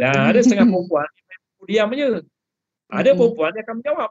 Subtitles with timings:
[0.00, 1.08] Dan ada setengah perempuan
[1.68, 2.24] diam je.
[2.88, 4.10] Ada perempuan yang akan menjawab.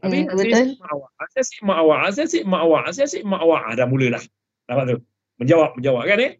[0.00, 3.18] Tapi saya si mak awak, saya si mak awak, saya si mak awak, saya si
[3.20, 3.62] mak awak.
[3.68, 4.22] Ah, dah mulalah.
[4.64, 4.96] Nampak tu?
[5.38, 6.32] Menjawab, menjawab kan eh?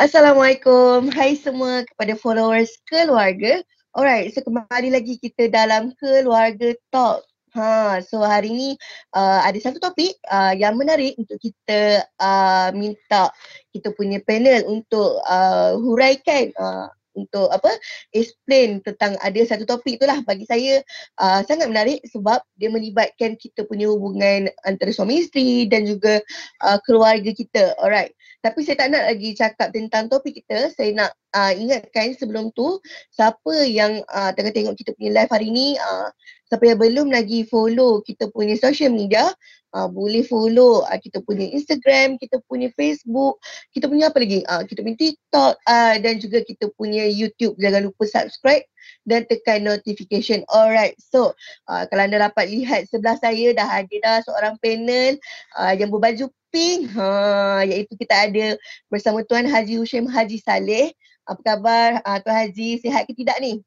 [0.00, 1.12] Assalamualaikum.
[1.12, 3.60] Hai semua kepada followers keluarga.
[3.92, 7.20] Alright, so kembali lagi kita dalam keluarga talk.
[7.52, 8.68] Ha, so hari ni
[9.12, 13.28] uh, ada satu topik uh, yang menarik untuk kita uh, minta
[13.76, 17.68] kita punya panel untuk uh, huraikan uh, untuk apa
[18.16, 20.80] explain tentang ada satu topik itulah bagi saya
[21.20, 26.24] uh, sangat menarik sebab dia melibatkan kita punya hubungan antara suami isteri dan juga
[26.64, 27.76] uh, keluarga kita.
[27.76, 28.16] Alright.
[28.40, 30.72] Tapi saya tak nak lagi cakap tentang topik kita.
[30.72, 32.80] Saya nak uh, ingatkan sebelum tu
[33.12, 36.08] siapa yang uh, tengah tengok kita punya live hari ni, uh,
[36.50, 39.30] siapa yang belum lagi follow kita punya social media,
[39.70, 43.38] uh, boleh follow uh, kita punya Instagram, kita punya Facebook,
[43.70, 44.42] kita punya apa lagi?
[44.50, 47.54] Uh, kita punya TikTok uh, dan juga kita punya YouTube.
[47.62, 48.66] Jangan lupa subscribe
[49.06, 50.42] dan tekan notification.
[50.50, 51.38] Alright, so
[51.70, 55.22] uh, kalau anda dapat lihat sebelah saya dah ada dah seorang panel
[55.54, 58.58] uh, yang berbaju pink ha iaitu kita ada
[58.90, 60.90] bersama Tuan Haji Hushim Haji Saleh.
[61.30, 62.82] Apa khabar uh, Tuan Haji?
[62.82, 63.62] Sihat ke tidak ni?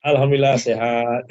[0.00, 1.22] Alhamdulillah sihat.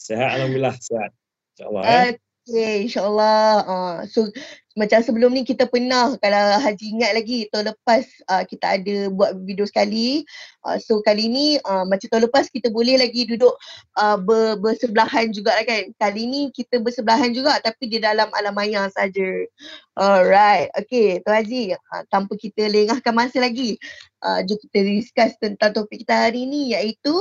[0.00, 1.10] sihat alhamdulillah sihat.
[1.52, 2.16] Insya-Allah ya.
[2.42, 3.62] Okay, insyaAllah.
[3.70, 4.26] Uh, so
[4.74, 9.38] macam sebelum ni kita pernah kalau Haji ingat lagi tahun lepas uh, kita ada buat
[9.46, 10.26] video sekali.
[10.66, 13.54] Uh, so kali ni uh, macam tahun lepas kita boleh lagi duduk
[13.94, 15.94] uh, ber, bersebelahan juga kan.
[16.02, 19.46] Kali ni kita bersebelahan juga tapi di dalam alam maya saja.
[19.94, 20.66] Alright.
[20.74, 23.78] Okay Tuan Haji uh, tanpa kita lengahkan masa lagi.
[24.18, 27.14] Uh, jom kita discuss tentang topik kita hari ni iaitu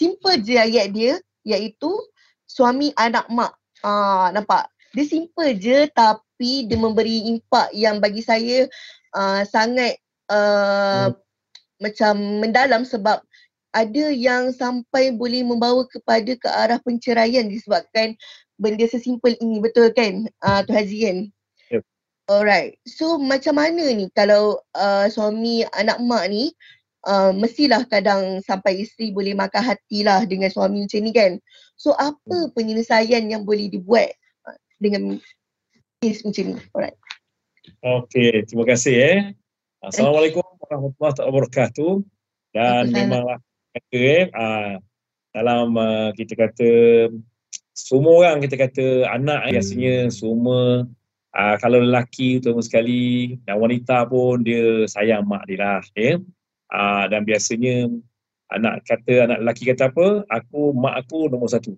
[0.00, 1.92] simple je ayat dia iaitu
[2.48, 3.52] suami anak mak.
[3.84, 4.72] Ah, nampak?
[4.96, 8.66] Dia simple je tapi dia memberi impak yang bagi saya
[9.14, 11.14] uh, sangat uh, hmm.
[11.78, 13.22] macam mendalam sebab
[13.70, 18.18] ada yang sampai boleh membawa kepada ke arah penceraian disebabkan
[18.58, 21.18] benda sesimpel ini betul kan uh, Tu Haji kan?
[21.70, 21.82] Yep.
[22.26, 22.82] Alright.
[22.82, 26.50] So macam mana ni kalau uh, suami anak mak ni
[27.06, 31.32] uh, mestilah kadang sampai isteri boleh makan hati lah dengan suami macam ni kan.
[31.76, 32.52] So apa hmm.
[32.52, 34.12] penyelesaian yang boleh dibuat
[34.44, 35.16] uh, dengan
[36.00, 36.60] case macam ni?
[36.76, 36.98] Alright.
[37.80, 39.18] Okay, terima kasih eh.
[39.80, 41.92] Assalamualaikum warahmatullahi wabarakatuh.
[42.50, 43.38] Dan memanglah
[43.70, 44.74] kata eh, uh,
[45.30, 46.70] dalam uh, kita kata
[47.70, 50.84] semua orang kita kata anak eh, biasanya semua
[51.32, 55.78] uh, kalau lelaki terutama sekali dan wanita pun dia sayang mak dia lah.
[55.94, 56.18] Okay?
[56.70, 57.90] Uh, dan biasanya
[58.50, 60.26] anak kata anak lelaki kata apa?
[60.26, 61.74] Aku mak aku nombor satu.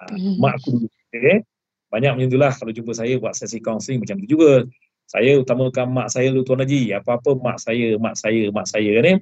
[0.00, 1.42] Uh, mak aku dulu okay?
[1.90, 4.64] banyak macam itulah kalau jumpa saya buat sesi counselling macam tu juga.
[5.10, 6.94] Saya utamakan mak saya dulu Tuan Haji.
[6.94, 9.18] Apa-apa mak saya mak saya mak saya kan eh?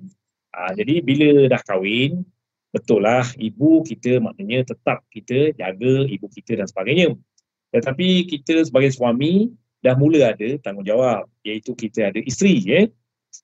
[0.53, 2.23] uh, jadi bila dah kahwin
[2.69, 7.17] betul lah ibu kita maknanya tetap kita jaga ibu kita dan sebagainya.
[7.73, 9.49] Tetapi kita sebagai suami
[9.81, 12.87] dah mula ada tanggungjawab iaitu kita ada isteri eh?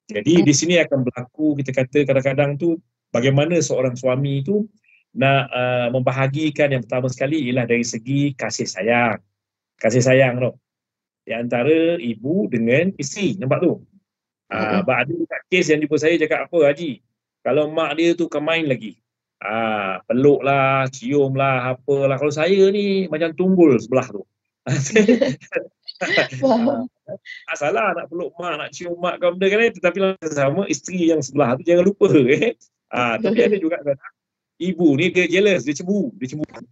[0.05, 2.77] Jadi di sini akan berlaku kita kata kadang-kadang tu
[3.09, 4.69] bagaimana seorang suami tu
[5.15, 9.22] nak uh, membahagikan yang pertama sekali ialah dari segi kasih sayang.
[9.78, 10.50] Kasih sayang tu.
[11.25, 13.38] Di antara ibu dengan isteri.
[13.38, 13.72] Nampak tu?
[14.53, 17.00] Uh, uh ada dekat kes yang jumpa saya cakap apa Haji?
[17.47, 18.99] Kalau mak dia tu kemain lagi.
[19.44, 22.19] Uh, peluk lah, cium lah, apalah.
[22.19, 24.22] Kalau saya ni macam tunggul sebelah tu.
[27.12, 29.72] ah, salah nak peluk mak, nak cium mak kau benda kan eh.
[29.72, 29.98] Tetapi
[30.32, 32.54] sama isteri yang sebelah tu jangan lupa eh.
[32.88, 33.98] Ah, tapi ada juga kan
[34.54, 36.62] ibu ni dia jealous, dia cemburu, dia cemburu.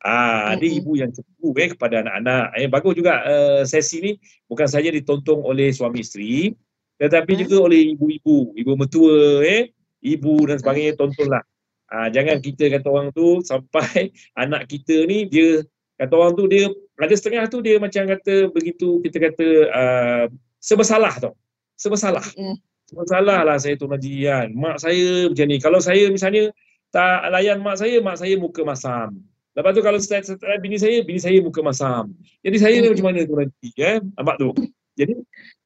[0.00, 2.44] Ah, ada ibu yang cemburu eh kepada anak-anak.
[2.56, 4.12] Eh bagus juga uh, sesi ni
[4.48, 6.56] bukan saja ditonton oleh suami isteri
[7.00, 9.72] tetapi juga oleh ibu-ibu, ibu mertua eh,
[10.04, 11.40] ibu dan sebagainya tontonlah.
[11.88, 14.12] Ah, jangan kita kata orang tu sampai
[14.44, 15.64] anak kita ni dia
[15.96, 16.68] kata orang tu dia
[17.06, 20.24] ada setengah tu dia macam kata begitu kita kata uh,
[20.60, 21.34] sebersalah tau.
[21.80, 22.24] Sebersalah.
[22.36, 22.56] Mm.
[22.90, 25.56] sebersalah lah saya tu najian mak saya macam ni.
[25.62, 26.50] Kalau saya misalnya
[26.90, 29.22] tak layan mak saya mak saya muka masam.
[29.54, 32.12] Lepas tu kalau setelah, setelah bini saya bini saya muka masam.
[32.44, 32.90] Jadi saya mm.
[32.92, 33.96] macam mana tu nanti eh?
[34.18, 34.50] Nampak tu?
[34.98, 35.14] Jadi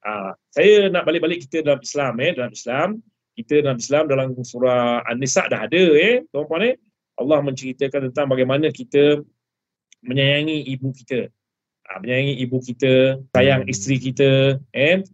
[0.07, 2.31] uh, saya nak balik-balik kita dalam Islam eh?
[2.37, 2.89] Dalam Islam
[3.35, 6.23] kita dalam Islam dalam surah An-Nisa dah ada eh?
[6.31, 6.75] Tuan-puan eh?
[7.19, 9.23] Allah menceritakan tentang bagaimana kita
[10.05, 11.33] menyayangi ibu kita.
[11.85, 15.05] Ha, menyayangi ibu kita, sayang isteri kita eh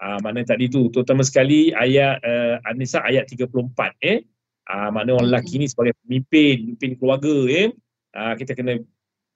[0.00, 3.52] Ah, mana tadi tu terutama sekali ayat uh, An-Nisa ayat 34
[4.00, 4.24] eh.
[4.64, 7.68] Ah, makna orang lelaki ni sebagai pemimpin, pemimpin keluarga eh.
[8.16, 8.80] Ah, kita kena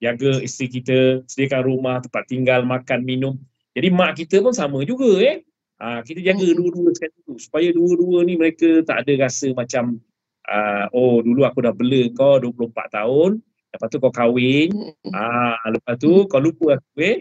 [0.00, 3.36] jaga isteri kita, sediakan rumah, tempat tinggal, makan, minum.
[3.76, 5.44] Jadi mak kita pun sama juga eh.
[5.76, 10.00] Ah, kita jaga dua-dua sekali tu supaya dua-dua ni mereka tak ada rasa macam
[10.48, 13.30] uh, oh dulu aku dah bela kau 24 tahun
[13.74, 14.70] lepas tu kau kahwin
[15.10, 17.16] ah lepas tu kau lupa aku eh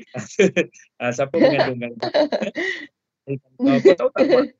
[1.02, 1.98] ah, siapa mengandungkan
[3.24, 4.52] Uh, kau tahu tak mak,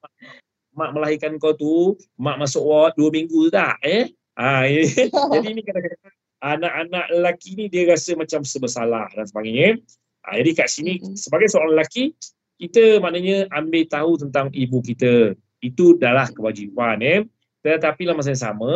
[0.72, 4.08] mak melahirkan kau tu, mak masuk ward dua minggu tak eh?
[4.40, 4.66] Ha,
[5.36, 9.78] jadi ni kadang-kadang anak-anak lelaki ni dia rasa macam sebersalah dan sebagainya.
[10.24, 12.16] Ha, jadi kat sini sebagai seorang lelaki,
[12.58, 15.36] kita maknanya ambil tahu tentang ibu kita.
[15.60, 17.20] Itu adalah kewajipan eh.
[17.64, 18.72] Tetapi dalam masa yang sama,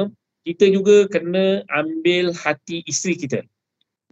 [0.47, 3.39] kita juga kena ambil hati isteri kita.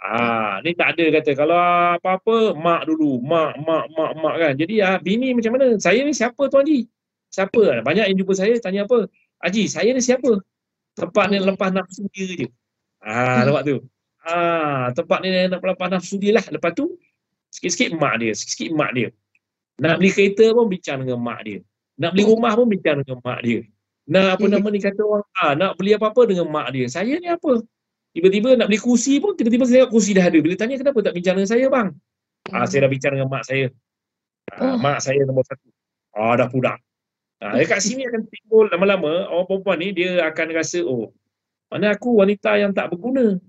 [0.04, 1.56] Ah, ni tak ada kata kalau
[1.96, 4.54] apa-apa mak dulu, mak mak mak mak kan.
[4.60, 5.80] Jadi ah bini macam mana?
[5.80, 6.86] Saya ni siapa tuan Haji?
[7.32, 7.80] Siapa?
[7.82, 9.08] Banyak yang jumpa saya tanya apa?
[9.40, 10.44] Haji, saya ni siapa?
[11.00, 12.48] Tempat ni lepas nafsu dia je.
[13.00, 13.76] Ah, nampak tu.
[14.28, 16.46] Ah, tempat ni nak lepas nafsu dia lah.
[16.52, 17.00] Lepas tu
[17.56, 19.08] sikit-sikit mak dia, sikit-sikit mak dia.
[19.80, 21.60] Nak beli kereta pun bincang dengan mak dia.
[21.96, 23.64] Nak beli rumah pun bincang dengan mak dia.
[24.06, 26.86] Nak apa nama ni kata orang, ah, nak beli apa-apa dengan mak dia.
[26.86, 27.66] Saya ni apa?
[28.13, 30.38] Tiba-tiba nak beli kursi pun, tiba-tiba saya tengok kursi dah ada.
[30.38, 31.88] Bila tanya kenapa tak bincang dengan saya bang?
[32.46, 32.54] Hmm.
[32.54, 33.68] Ah, saya dah bincang dengan mak saya.
[34.54, 34.75] Ah, oh.
[34.78, 35.68] Mak saya nombor satu.
[36.13, 36.78] Ah, dah pudak.
[37.44, 41.12] Ah, dekat sini akan timbul lama-lama, orang perempuan ni dia akan rasa, oh,
[41.68, 43.42] mana aku wanita yang tak berguna.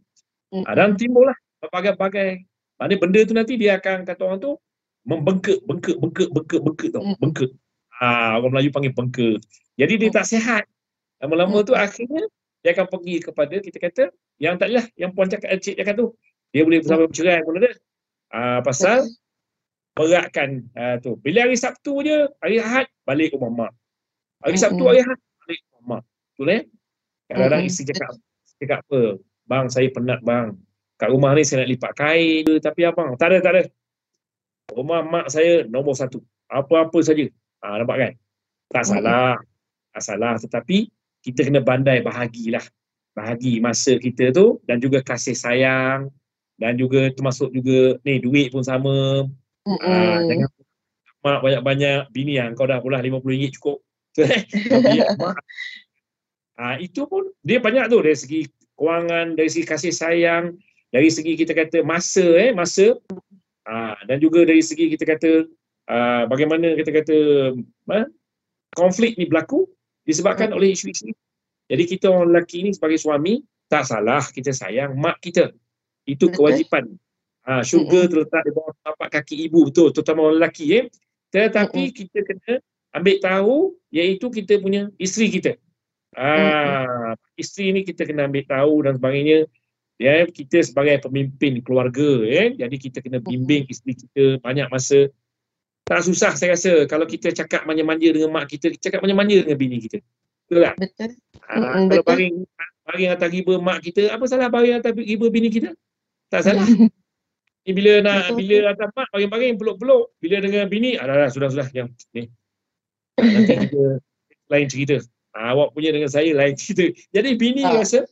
[0.50, 0.64] Hmm.
[0.66, 2.42] Ah, dan timbul lah berbagai-bagai.
[2.80, 4.58] Mana benda tu nanti dia akan kata orang tu,
[5.06, 7.04] membengkak, bengkak, bengkak, bengkak, bengkak tau.
[7.04, 7.16] Hmm.
[7.22, 7.50] Bengkak.
[8.00, 9.38] Ah, orang Melayu panggil bengkak.
[9.76, 10.64] Jadi dia tak sihat.
[11.20, 12.24] Lama-lama tu akhirnya
[12.64, 14.04] dia akan pergi kepada kita kata
[14.40, 16.12] yang tak lah yang puan cakap cik cakap tu.
[16.52, 17.70] Dia boleh bersama bercerai pun ada
[18.32, 19.04] uh, pasal
[19.96, 21.16] beratkan uh, tu.
[21.20, 23.72] Bila hari Sabtu je hari Ahad balik rumah mak.
[24.44, 26.02] Hari Sabtu hari Ahad balik rumah mak.
[26.36, 26.62] Tu eh?
[27.28, 28.10] Kadang-kadang isteri cakap
[28.56, 29.00] cakap apa
[29.46, 30.48] bang saya penat bang.
[30.96, 33.62] Kat rumah ni saya nak lipat kain tapi abang tak ada tak ada.
[34.72, 36.20] Rumah mak saya nombor satu.
[36.50, 37.26] Apa-apa saja.
[37.64, 38.12] Ha, nampak kan?
[38.70, 39.38] Tak salah.
[39.38, 39.55] tak
[40.02, 40.36] salah.
[40.40, 40.88] Tetapi
[41.24, 42.62] kita kena pandai bahagilah.
[43.16, 46.12] Bahagi masa kita tu dan juga kasih sayang
[46.60, 49.24] dan juga termasuk juga ni duit pun sama.
[49.66, 49.88] Mm-hmm.
[49.88, 50.48] uh, jangan
[51.26, 53.78] mak banyak-banyak bini yang kau dah pula RM50 cukup.
[56.56, 58.40] Uh, itu pun dia banyak tu dari segi
[58.80, 60.56] kewangan dari segi kasih sayang
[60.88, 62.96] dari segi kita kata masa eh masa.
[63.68, 65.52] Uh, dan juga dari segi kita kata
[65.92, 67.16] uh, bagaimana kita kata
[67.92, 68.08] uh,
[68.72, 69.68] konflik ni berlaku
[70.06, 71.10] disebabkan oleh isu-isu
[71.66, 75.50] jadi kita orang lelaki ni sebagai suami tak salah kita sayang mak kita.
[76.06, 76.94] Itu kewajipan.
[77.46, 80.90] Ha, syurga terletak di bawah tapak kaki ibu betul terutama orang lelaki eh.
[81.30, 82.58] tetapi kita kena
[82.90, 83.54] ambil tahu
[83.94, 85.52] iaitu kita punya isteri kita.
[86.18, 89.46] Ha, isteri ni kita kena ambil tahu dan sebagainya.
[89.96, 95.08] Ya kita sebagai pemimpin keluarga eh jadi kita kena bimbing isteri kita banyak masa
[95.86, 99.78] tak susah saya rasa kalau kita cakap manja-manja dengan mak kita, cakap manja-manja dengan bini
[99.78, 100.02] kita.
[100.50, 100.74] Betul tak?
[100.82, 101.10] Betul.
[101.46, 102.02] Ha, mm-hmm, kalau betul.
[102.10, 102.36] baring,
[102.82, 105.70] baring atas riba mak kita, apa salah baring atas riba bini kita?
[106.26, 106.66] Tak salah.
[107.66, 108.38] Ni bila nak, betul.
[108.42, 110.04] bila atas mak, baring-baring, peluk-peluk.
[110.18, 111.70] Bila dengan bini, ah, dah, dah, sudah-sudah.
[111.70, 112.22] Yang, ni.
[113.22, 113.82] Nanti kita
[114.50, 114.96] lain cerita.
[115.38, 116.90] Ha, awak punya dengan saya lain cerita.
[117.14, 117.78] Jadi bini ha.
[117.78, 118.02] rasa,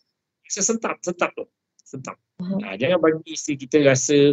[0.47, 1.43] rasa sentap, sentap tu.
[1.83, 2.15] Sentap.
[2.39, 4.31] Ha, jangan bagi isteri kita rasa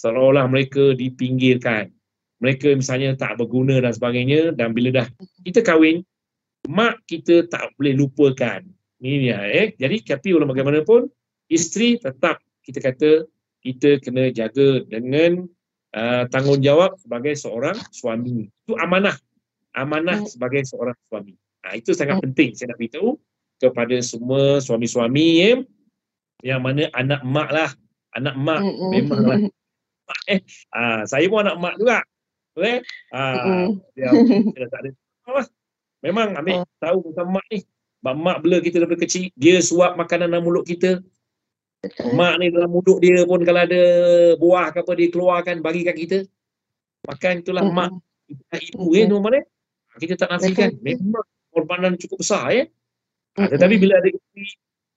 [0.00, 1.92] seolah-olah mereka dipinggirkan
[2.38, 5.06] mereka misalnya tak berguna dan sebagainya dan bila dah
[5.42, 6.06] kita kahwin
[6.70, 8.62] mak kita tak boleh lupakan.
[8.98, 9.66] Ini dia eh.
[9.78, 11.06] Jadi tapi walau bagaimanapun
[11.50, 13.10] isteri tetap kita kata
[13.62, 15.46] kita kena jaga dengan
[15.94, 18.46] uh, tanggungjawab sebagai seorang suami.
[18.66, 19.14] Itu amanah.
[19.74, 20.30] Amanah hmm.
[20.30, 21.34] sebagai seorang suami.
[21.62, 22.24] Nah, itu sangat hmm.
[22.30, 23.18] penting saya nak beritahu
[23.58, 25.58] kepada semua suami-suami eh,
[26.46, 27.70] yang mana anak mak lah.
[28.14, 28.90] Anak mak hmm.
[28.94, 29.38] memanglah
[30.32, 30.40] eh.
[30.74, 32.02] Uh, saya pun anak mak juga
[32.62, 32.78] eh?
[33.10, 34.10] Ah, dia,
[34.54, 34.90] dia tak ada
[35.32, 35.46] lah.
[36.00, 36.78] Memang ambil uh.
[36.78, 37.58] tahu tentang mak ni.
[37.98, 41.02] Mak, mak bela kita daripada kecil, dia suap makanan dalam mulut kita.
[41.82, 42.14] Betul.
[42.14, 43.82] Mak ni dalam mulut dia pun kalau ada
[44.38, 46.18] buah ke apa dia keluarkan bagi kat kita.
[47.06, 47.74] Makan itulah uh.
[47.74, 47.90] mak.
[48.28, 48.98] Ibu uh.
[48.98, 49.44] eh normal eh.
[49.98, 50.78] Kita tak nafikan.
[50.78, 52.70] Memang korbanan cukup besar eh.
[53.34, 53.50] Uh.
[53.50, 54.46] Tetapi bila ada isteri,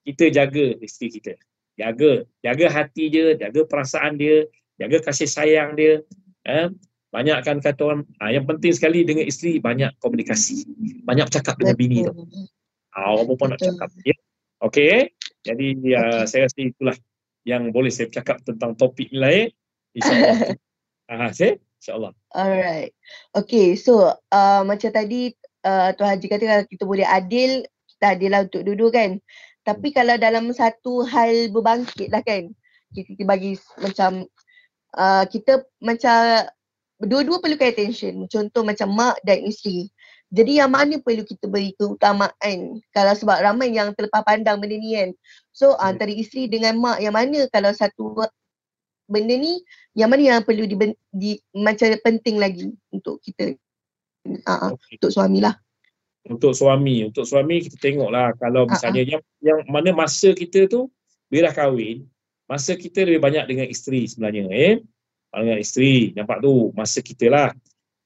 [0.06, 1.34] kita jaga isteri kita.
[1.82, 2.30] Jaga.
[2.46, 4.46] Jaga hati dia, jaga perasaan dia,
[4.78, 6.06] jaga kasih sayang dia.
[6.46, 6.70] Eh?
[7.12, 10.64] Banyakkan kata orang uh, yang penting sekali dengan isteri banyak komunikasi
[11.04, 11.84] banyak bercakap dengan Betul.
[11.84, 12.14] bini tu.
[12.92, 14.16] Uh, orang perempuan nak cakap ya.
[14.64, 14.96] Okey
[15.44, 15.68] jadi
[16.00, 16.98] uh, saya rasa itulah
[17.44, 19.48] yang boleh saya cakap tentang topik ni lah eh
[19.96, 20.38] insyaallah.
[21.12, 22.16] Ah saya insyaallah.
[22.32, 22.96] Alright.
[23.36, 25.36] Okey so uh, macam tadi
[25.68, 27.68] uh, tuan haji kata kalau kita boleh adil
[28.00, 29.20] kita adil lah untuk duduk kan.
[29.68, 29.96] Tapi hmm.
[30.00, 32.56] kalau dalam satu hal berbangkit lah kan
[32.96, 34.28] kita, kita bagi macam
[34.96, 36.48] uh, kita macam
[37.06, 38.26] dua-dua perlukan attention.
[38.30, 39.90] Contoh macam mak dan isteri.
[40.32, 44.96] Jadi yang mana perlu kita beri keutamaan kalau sebab ramai yang terlepas pandang benda ni
[44.96, 45.10] kan.
[45.52, 45.84] So hmm.
[45.84, 48.16] antara isteri dengan mak yang mana kalau satu
[49.12, 49.60] benda ni
[49.92, 50.76] yang mana yang perlu di,
[51.12, 53.60] di macam penting lagi untuk kita
[54.48, 54.96] uh, okay.
[54.96, 55.60] untuk suami lah.
[56.22, 59.14] Untuk suami, untuk suami kita tengoklah kalau misalnya uh-huh.
[59.18, 60.88] yang yang mana masa kita tu
[61.28, 62.08] bila kahwin,
[62.48, 64.80] masa kita lebih banyak dengan isteri sebenarnya eh
[65.32, 67.50] dengan isteri nampak tu masa kita lah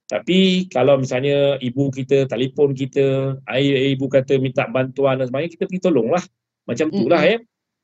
[0.05, 5.63] tapi kalau misalnya ibu kita telefon kita ayah ibu kata minta bantuan dan sebagainya kita
[5.65, 6.22] pergi tolong lah
[6.70, 7.34] macam tu lah mm-hmm.
[7.34, 7.39] eh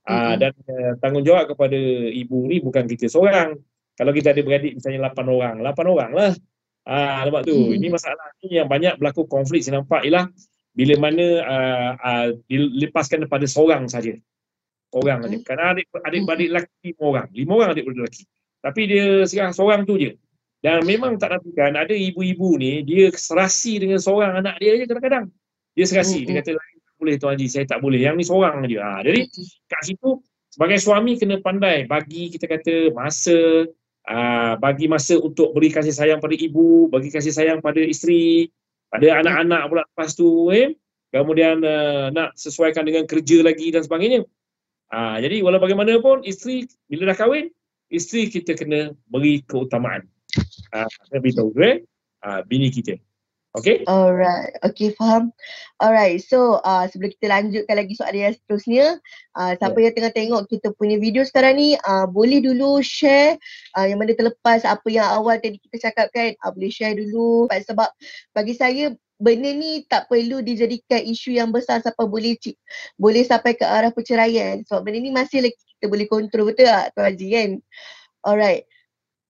[0.05, 0.35] mm-hmm.
[0.37, 1.79] dan uh, tanggungjawab kepada
[2.13, 3.57] ibu ni bukan kita seorang
[3.97, 6.31] kalau kita ada beradik misalnya 8 orang 8 orang lah
[6.81, 7.53] Ah, nampak tu.
[7.53, 7.77] Hmm.
[7.77, 10.25] Ini masalah ni yang banyak berlaku konflik saya nampak ialah
[10.73, 14.17] bila mana uh, uh, dilepaskan kepada seorang saja.
[14.89, 15.37] Orang saja.
[15.37, 15.45] Hmm.
[15.45, 17.27] Kerana adik adik beradik lelaki lima orang.
[17.37, 18.23] Lima orang adik beradik lelaki.
[18.61, 20.13] Tapi dia sekarang seorang tu je.
[20.61, 25.25] Dan memang tak nafikan ada ibu-ibu ni dia serasi dengan seorang anak dia je kadang-kadang.
[25.73, 26.21] Dia serasi.
[26.21, 27.97] Dia kata tak boleh Tuan Haji, saya tak boleh.
[27.97, 28.77] Yang ni seorang je.
[28.77, 29.25] Ha, jadi
[29.65, 30.21] kat situ
[30.53, 33.65] sebagai suami kena pandai bagi kita kata masa
[34.05, 38.53] uh, bagi masa untuk beri kasih sayang pada ibu, bagi kasih sayang pada isteri,
[38.93, 40.77] pada anak-anak pula lepas tu eh.
[41.11, 44.23] Kemudian uh, nak sesuaikan dengan kerja lagi dan sebagainya.
[44.93, 47.49] Uh, jadi walau bagaimanapun isteri bila dah kahwin
[47.91, 50.07] isteri kita kena beri keutamaan.
[50.71, 51.83] Ah, uh, beritahu eh,
[52.23, 52.95] uh, bini kita.
[53.51, 53.83] Okay?
[53.83, 54.55] Alright.
[54.63, 55.35] Okay, faham.
[55.75, 56.23] Alright.
[56.23, 58.85] So, uh, sebelum kita lanjutkan lagi soalan yang seterusnya,
[59.35, 59.91] uh, siapa yeah.
[59.91, 63.35] yang tengah tengok kita punya video sekarang ni, uh, boleh dulu share
[63.75, 66.39] uh, yang mana terlepas apa yang awal tadi kita cakapkan.
[66.39, 67.51] Uh, boleh share dulu.
[67.51, 67.91] Sebab
[68.31, 72.39] bagi saya, benda ni tak perlu dijadikan isu yang besar sampai boleh
[72.95, 74.63] boleh sampai ke arah perceraian.
[74.63, 77.49] Sebab benda ni masih lagi kita boleh kontrol betul tak Tuan Haji kan?
[78.21, 78.69] Alright.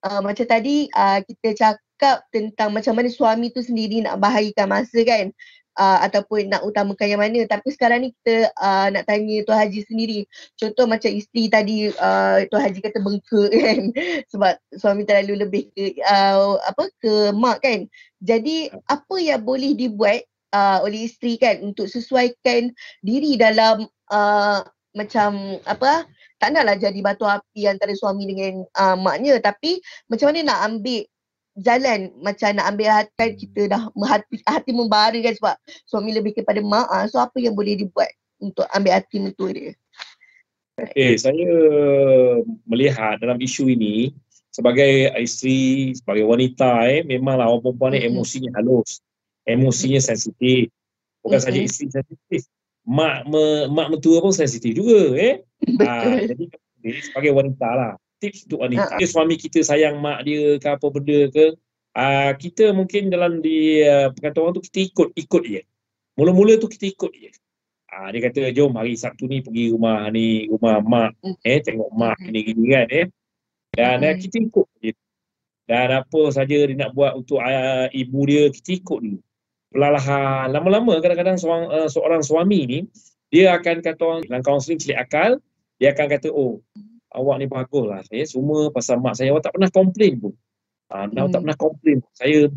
[0.04, 5.00] Uh, macam tadi uh, kita cakap tentang macam mana suami tu sendiri nak bahagikan masa
[5.00, 5.32] kan?
[5.72, 7.40] Uh, ataupun nak utamakan yang mana.
[7.48, 10.28] Tapi sekarang ni kita uh, nak tanya Tuan Haji sendiri.
[10.60, 13.80] Contoh macam isteri tadi uh, Tuan Haji kata bengkak kan?
[14.28, 17.88] Sebab suami terlalu lebih ke uh, apa ke mak kan?
[18.20, 20.20] Jadi apa yang boleh dibuat
[20.52, 21.64] uh, oleh isteri kan?
[21.64, 22.68] Untuk sesuaikan
[23.00, 24.60] diri dalam uh,
[24.92, 26.04] macam apa
[26.42, 29.78] tak naklah jadi batu api antara suami dengan uh, maknya tapi
[30.10, 31.06] macam mana nak ambil
[31.54, 35.54] jalan macam nak ambil hati kan kita dah hati, hati membara kan sebab
[35.86, 38.10] suami lebih kepada mak uh, so apa yang boleh dibuat
[38.42, 39.72] untuk ambil hati mentua dia
[40.72, 41.52] Okay, saya
[42.64, 44.10] melihat dalam isu ini
[44.48, 48.16] sebagai isteri, sebagai wanita eh, memanglah orang perempuan ni mm-hmm.
[48.16, 48.90] emosinya halus,
[49.44, 50.72] emosinya sensitif.
[51.20, 51.44] Bukan mm-hmm.
[51.44, 52.40] saja isteri sensitif,
[52.86, 55.34] mak me, mak mentua pun sensitif juga eh.
[55.82, 56.50] Ha, jadi
[57.06, 58.94] sebagai wanita lah tips untuk wanita.
[58.94, 59.02] Ha.
[59.02, 61.58] Suami kita sayang mak dia ke apa benda ke.
[61.92, 65.62] Uh, kita mungkin dalam di uh, perkataan orang tu kita ikut ikut je.
[66.16, 67.30] Mula-mula tu kita ikut je.
[67.92, 71.36] Uh, dia kata jom hari Sabtu ni pergi rumah ni rumah mak mm.
[71.44, 72.24] eh tengok mak mm.
[72.30, 73.06] gini-gini kan eh.
[73.76, 74.08] Dan mm.
[74.08, 74.92] uh, kita ikut je.
[75.68, 79.20] Dan apa saja dia nak buat untuk uh, ibu dia kita ikut dulu
[79.72, 82.78] perlahan lama-lama kadang-kadang seorang, uh, seorang suami ni
[83.32, 85.40] dia akan kata orang dalam kaunseling celik akal
[85.80, 86.60] dia akan kata oh
[87.16, 90.34] awak ni bagus lah saya semua pasal mak saya awak tak pernah komplain pun.
[90.92, 91.32] Uh, hmm.
[91.32, 92.52] tak pernah komplain saya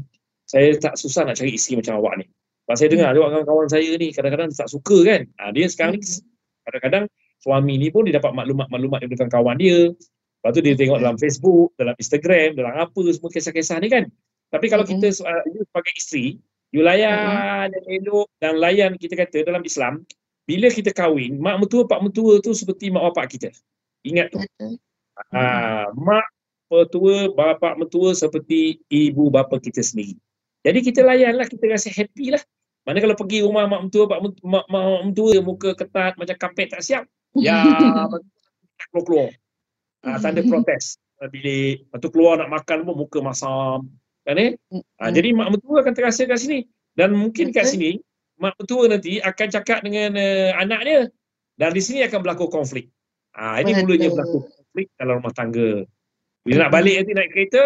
[0.46, 2.26] saya tak susah nak cari isteri macam awak ni.
[2.66, 3.22] Sebab saya dengar hmm.
[3.22, 5.22] kawan-kawan saya ni kadang-kadang tak suka kan?
[5.40, 6.22] Uh, dia sekarang ni hmm.
[6.68, 7.04] kadang-kadang
[7.40, 9.94] suami ni pun dia dapat maklumat-maklumat daripada kawan dia.
[9.96, 14.04] Lepas tu dia tengok dalam Facebook dalam Instagram dalam apa semua kisah-kisah ni kan?
[14.54, 16.38] Tapi kalau kita uh, sebagai isteri
[16.76, 20.04] You layan dan elok dan layan kita kata dalam Islam,
[20.44, 23.50] bila kita kahwin, mak mentua, pak mentua tu seperti mak bapak kita.
[24.04, 24.44] Ingat tu.
[25.32, 26.28] Ha, mak
[26.68, 30.20] mentua, bapak mentua seperti ibu bapa kita sendiri.
[30.68, 32.44] Jadi kita layanlah, kita rasa happy lah.
[32.84, 36.76] Mana kalau pergi rumah mak mentua, pak mentua, mak, mak mentua muka ketat macam kapet
[36.76, 37.08] tak siap.
[37.40, 37.56] Ya,
[38.92, 39.32] keluar-keluar.
[40.04, 41.00] Ha, tanda protes.
[41.32, 43.88] Bilik, lepas tu keluar nak makan pun muka masam
[44.26, 44.52] kan eh
[44.98, 46.66] ha, jadi mak mentua akan terasa kat sini
[46.98, 48.02] dan mungkin kat sini
[48.42, 51.00] mak mentua nanti akan cakap dengan uh, anak dia
[51.56, 52.90] dan di sini akan berlaku konflik
[53.38, 55.86] ha, ini mulanya berlaku konflik dalam rumah tangga
[56.46, 57.64] bila nak balik nanti naik kereta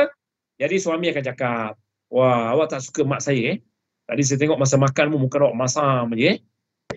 [0.60, 1.72] Jadi suami akan cakap,
[2.12, 3.58] wah awak tak suka mak saya eh.
[4.04, 6.38] Tadi saya tengok masa makan pun muka awak masam je eh.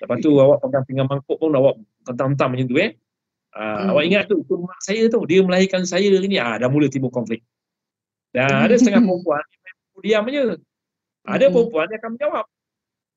[0.03, 2.99] Lepas tu awak pegang pinggan mangkuk pun awak kentam-kentam macam tu eh.
[3.55, 3.91] Uh, hmm.
[3.95, 7.15] Awak ingat tu, tu mak saya tu, dia melahirkan saya ni, ah, dah mula timbul
[7.15, 7.47] konflik.
[8.33, 8.65] Dan hmm.
[8.65, 9.45] ada setengah perempuan
[10.03, 10.59] diam je.
[11.29, 11.55] Ada hmm.
[11.55, 12.47] perempuan dia akan menjawab.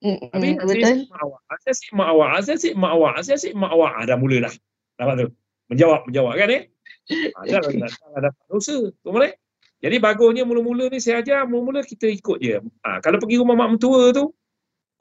[0.04, 0.18] Hmm.
[0.30, 0.68] Tapi hmm.
[0.70, 3.92] saya si mak awak, saya si mak awak, saya mak awak, saya si mak awak.
[3.98, 4.54] Ah, dah mula dah.
[5.02, 5.28] Nampak tu?
[5.74, 6.64] Menjawab, menjawab kan eh?
[7.50, 7.88] Dah ada,
[8.22, 8.78] ada dosa.
[8.94, 9.34] Tu boleh?
[9.82, 12.58] Jadi bagusnya mula-mula ni saya ajar, mula-mula kita ikut je.
[12.58, 14.34] Ha, kalau pergi rumah mak mentua tu,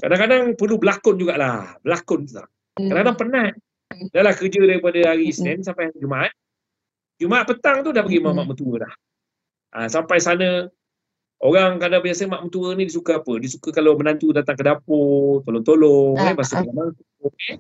[0.01, 1.79] kadang-kadang perlu berlakon jugalah.
[1.85, 2.43] Berlakon tu.
[2.81, 3.53] Kadang-kadang penat.
[4.11, 6.33] Dah lah kerja daripada hari Isnin sampai hari Jumaat.
[7.21, 8.93] Jumaat petang tu dah pergi rumah mak mentua dah.
[9.75, 10.71] Ha, sampai sana,
[11.43, 13.33] orang kadang biasa mak mentua ni dia suka apa?
[13.43, 16.15] Dia suka kalau menantu datang ke dapur, tolong-tolong.
[16.15, 16.95] Uh, eh, pasal uh.
[17.27, 17.59] Okay.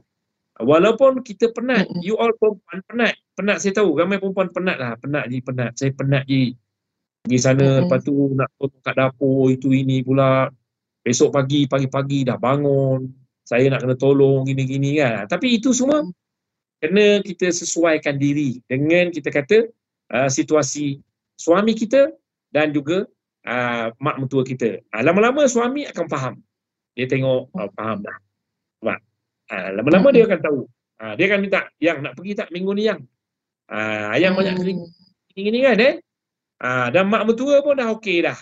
[0.62, 3.18] Walaupun kita penat, you all perempuan penat.
[3.35, 4.94] Penat saya tahu, ramai perempuan penat lah.
[5.02, 5.75] Penat je, penat.
[5.75, 6.54] Saya penat je.
[7.26, 7.80] Pergi sana, mm-hmm.
[7.90, 10.47] lepas tu nak tolong kat dapur, itu ini pula.
[11.02, 13.11] Besok pagi, pagi-pagi dah bangun.
[13.42, 15.26] Saya nak kena tolong, gini-gini kan.
[15.26, 16.06] Tapi itu semua
[16.78, 19.68] kena kita sesuaikan diri dengan kita kata
[20.14, 21.02] uh, situasi
[21.35, 22.11] suami kita
[22.50, 23.05] dan juga
[23.47, 24.83] uh, mak mentua kita.
[24.95, 26.35] Uh, lama-lama suami akan faham.
[26.95, 28.17] Dia tengok, uh, faham dah.
[28.81, 28.99] Sebab
[29.50, 30.61] uh, lama-lama dia akan tahu.
[31.03, 33.00] Uh, dia akan minta, yang nak pergi tak minggu ni yang?
[33.67, 34.81] Uh, ayam banyak kering.
[35.35, 35.95] Gini-gini kan eh?
[36.62, 38.38] Uh, dan mak mentua pun dah okey dah.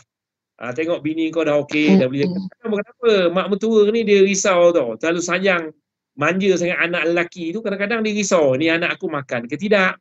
[0.61, 2.29] Uh, tengok bini kau dah okey, dah boleh.
[2.61, 3.13] Kenapa?
[3.33, 4.95] Mak mentua ni dia risau tau.
[5.01, 5.65] Terlalu sayang
[6.13, 9.97] manja sangat anak lelaki tu kadang-kadang dia risau ni anak aku makan ke tidak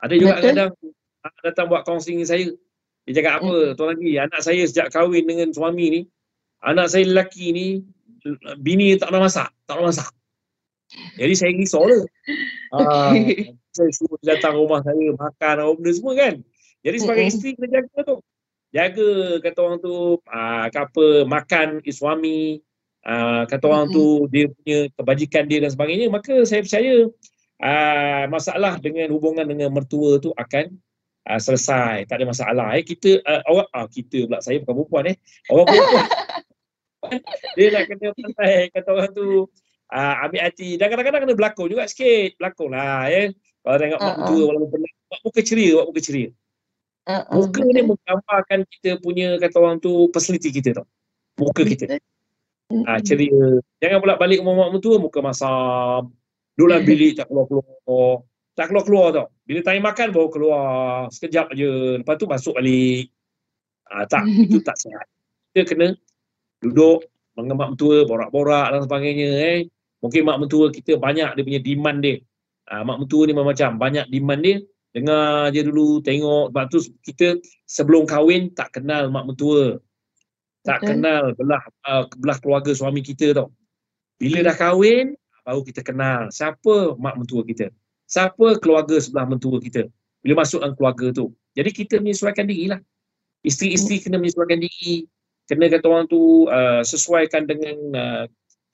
[0.00, 0.46] ada juga Betul.
[0.48, 0.70] kadang
[1.44, 2.48] datang buat kaunseling saya.
[3.08, 3.74] Dia cakap apa hmm.
[3.74, 6.00] tuan lagi anak saya sejak kahwin dengan suami ni
[6.60, 7.66] anak saya lelaki ni
[8.60, 10.10] bini tak nak masak tak nak masak.
[11.16, 12.02] Jadi saya risau lah
[12.74, 13.12] uh,
[13.76, 16.34] saya suruh datang rumah saya makan apa benda semua kan.
[16.80, 17.30] Jadi sebagai hmm.
[17.32, 18.16] isteri kena jaga tu.
[18.70, 19.10] Jaga
[19.42, 22.60] kata orang tu uh, apa makan suami.
[23.00, 27.08] Uh, kata orang tu dia punya kebajikan dia dan sebagainya maka saya percaya
[27.64, 30.76] uh, masalah dengan hubungan dengan mertua tu akan
[31.30, 32.10] uh, selesai.
[32.10, 32.74] Tak ada masalah.
[32.74, 34.42] Eh kita uh, orang uh, kita pula.
[34.42, 35.16] Saya bukan perempuan eh.
[35.46, 36.06] Orang perempuan.
[37.56, 39.46] Dia nak kena pandai kata orang tu.
[39.90, 40.78] Uh, ambil hati.
[40.78, 42.38] Dan kadang-kadang kena berlakon juga sikit.
[42.38, 44.08] Berlakon lah eh kalau tengok uh-huh.
[44.08, 46.30] mak mertua walaupun pernah buat muka ceria buat muka ceria.
[47.10, 47.34] Uh-huh.
[47.36, 50.86] muka ni menggambarkan kita punya kata orang tu personality kita tau.
[51.36, 51.84] Muka kita.
[52.86, 53.60] Ah, ceria.
[53.82, 56.14] Jangan pula balik rumah mak mentua muka masam.
[56.56, 58.24] Duduk dalam bilik tak keluar-keluar.
[58.60, 59.26] Tak keluar-keluar tau.
[59.48, 61.08] Bila time makan baru keluar.
[61.08, 62.04] Sekejap je.
[62.04, 63.08] Lepas tu masuk balik.
[63.88, 65.08] Ah, tak, itu tak sihat.
[65.56, 65.96] Kita kena
[66.60, 69.28] duduk dengan mak mentua, borak-borak dan sebagainya.
[69.56, 69.58] Eh.
[70.04, 72.20] Mungkin mak mentua kita banyak dia punya demand dia.
[72.68, 74.60] Ah, mak mentua ni macam banyak demand dia.
[74.92, 76.52] Dengar je dulu, tengok.
[76.52, 79.80] Lepas tu kita sebelum kahwin tak kenal mak mentua
[80.60, 80.88] tak Betul.
[80.92, 83.48] kenal belah uh, belah keluarga suami kita tau.
[84.20, 87.72] Bila dah kahwin, baru kita kenal siapa mak mentua kita.
[88.10, 89.86] Siapa keluarga sebelah mentua kita.
[90.20, 91.30] Bila masuk dalam keluarga tu.
[91.54, 92.82] Jadi kita menyesuaikan diri lah.
[93.46, 94.04] Isteri-isteri hmm.
[94.04, 95.06] kena menyesuaikan diri.
[95.46, 98.24] Kena kata orang tu uh, sesuaikan dengan uh,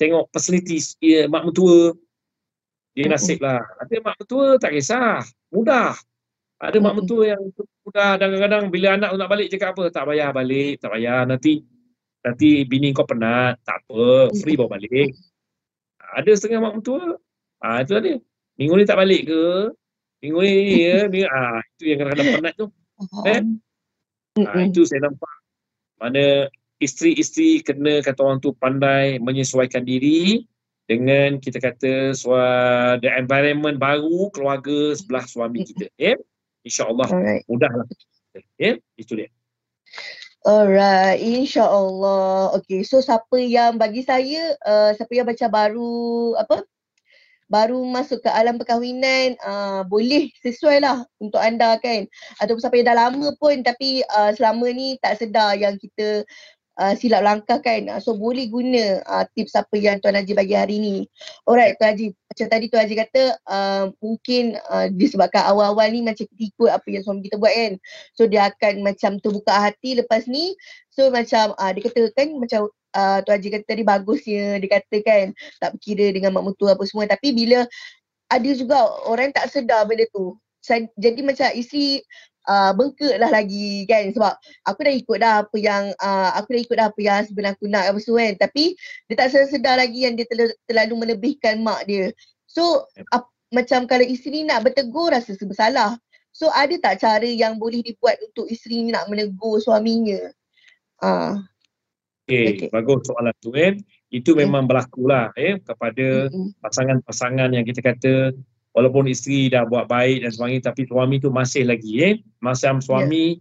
[0.01, 1.92] tengok facilities ya, mak mentua.
[2.96, 3.61] Dia nasib lah.
[3.85, 5.20] Ada mak mentua tak kisah.
[5.53, 5.92] Mudah.
[6.57, 7.42] Ada mak mentua yang
[7.85, 11.61] mudah dan kadang-kadang bila anak nak balik cakap apa, tak payah balik, tak payah nanti
[12.25, 15.12] nanti bini kau penat, tak apa, free bawa balik.
[16.16, 17.20] Ada setengah mak mentua,
[17.61, 18.16] ah itu dia.
[18.57, 19.45] Minggu ni tak balik ke?
[20.25, 20.53] Minggu ni
[20.85, 22.66] ya, minggu, ah itu yang kadang-kadang penat tu.
[23.29, 23.42] Eh?
[24.45, 25.33] Ah, itu saya nampak
[25.97, 30.45] mana isteri-isteri kena kata orang tu pandai menyesuaikan diri
[30.85, 35.88] dengan kita kata suara the environment baru keluarga sebelah suami kita.
[35.97, 36.14] Ya?
[36.14, 36.19] Yeah?
[36.66, 37.09] InsyaAllah
[37.49, 37.87] mudahlah.
[38.35, 38.77] Ya, yeah?
[39.01, 39.29] itu dia.
[40.47, 42.55] Alright, insyaAllah.
[42.62, 46.62] Okay, so siapa yang bagi saya, uh, siapa yang macam baru, apa?
[47.47, 52.07] Baru masuk ke alam perkahwinan, uh, boleh sesuai lah untuk anda kan.
[52.43, 56.27] Ataupun siapa yang dah lama pun tapi uh, selama ni tak sedar yang kita
[56.79, 57.89] uh, silap langkah kan.
[57.89, 60.97] Uh, so boleh guna uh, tips apa yang Tuan Haji bagi hari ni.
[61.49, 66.25] Alright Tuan Haji, macam tadi Tuan Haji kata uh, mungkin uh, disebabkan awal-awal ni macam
[66.29, 67.73] kita ikut apa yang suami kita buat kan.
[68.15, 70.55] So dia akan macam terbuka hati lepas ni.
[70.93, 72.61] So macam uh, dia kata kan macam
[72.95, 75.25] uh, Tuan Haji kata tadi bagusnya dia kata kan
[75.61, 77.09] tak berkira dengan mak mutu apa semua.
[77.09, 77.65] Tapi bila
[78.27, 80.35] ada juga orang tak sedar benda tu.
[80.99, 82.03] Jadi macam isteri
[82.49, 84.35] uh, bengkak lah lagi kan sebab
[84.67, 87.67] aku dah ikut dah apa yang uh, aku dah ikut dah apa yang sebenarnya aku
[87.69, 88.65] nak apa semua kan tapi
[89.11, 92.11] dia tak sedar lagi yang dia terlalu, terlalu melebihkan mak dia
[92.49, 95.95] so uh, macam kalau isteri nak bertegur rasa bersalah
[96.37, 100.21] So ada tak cara yang boleh dibuat untuk isteri nak menegur suaminya?
[101.01, 101.41] Ah.
[102.29, 103.81] Okay, okay, bagus soalan tu kan.
[104.13, 106.61] Itu memang berlaku lah eh, kepada mm-hmm.
[106.61, 108.37] pasangan-pasangan yang kita kata
[108.77, 112.15] walaupun isteri dah buat baik dan sebagainya tapi suami tu masih lagi eh.
[112.45, 113.41] Macam suami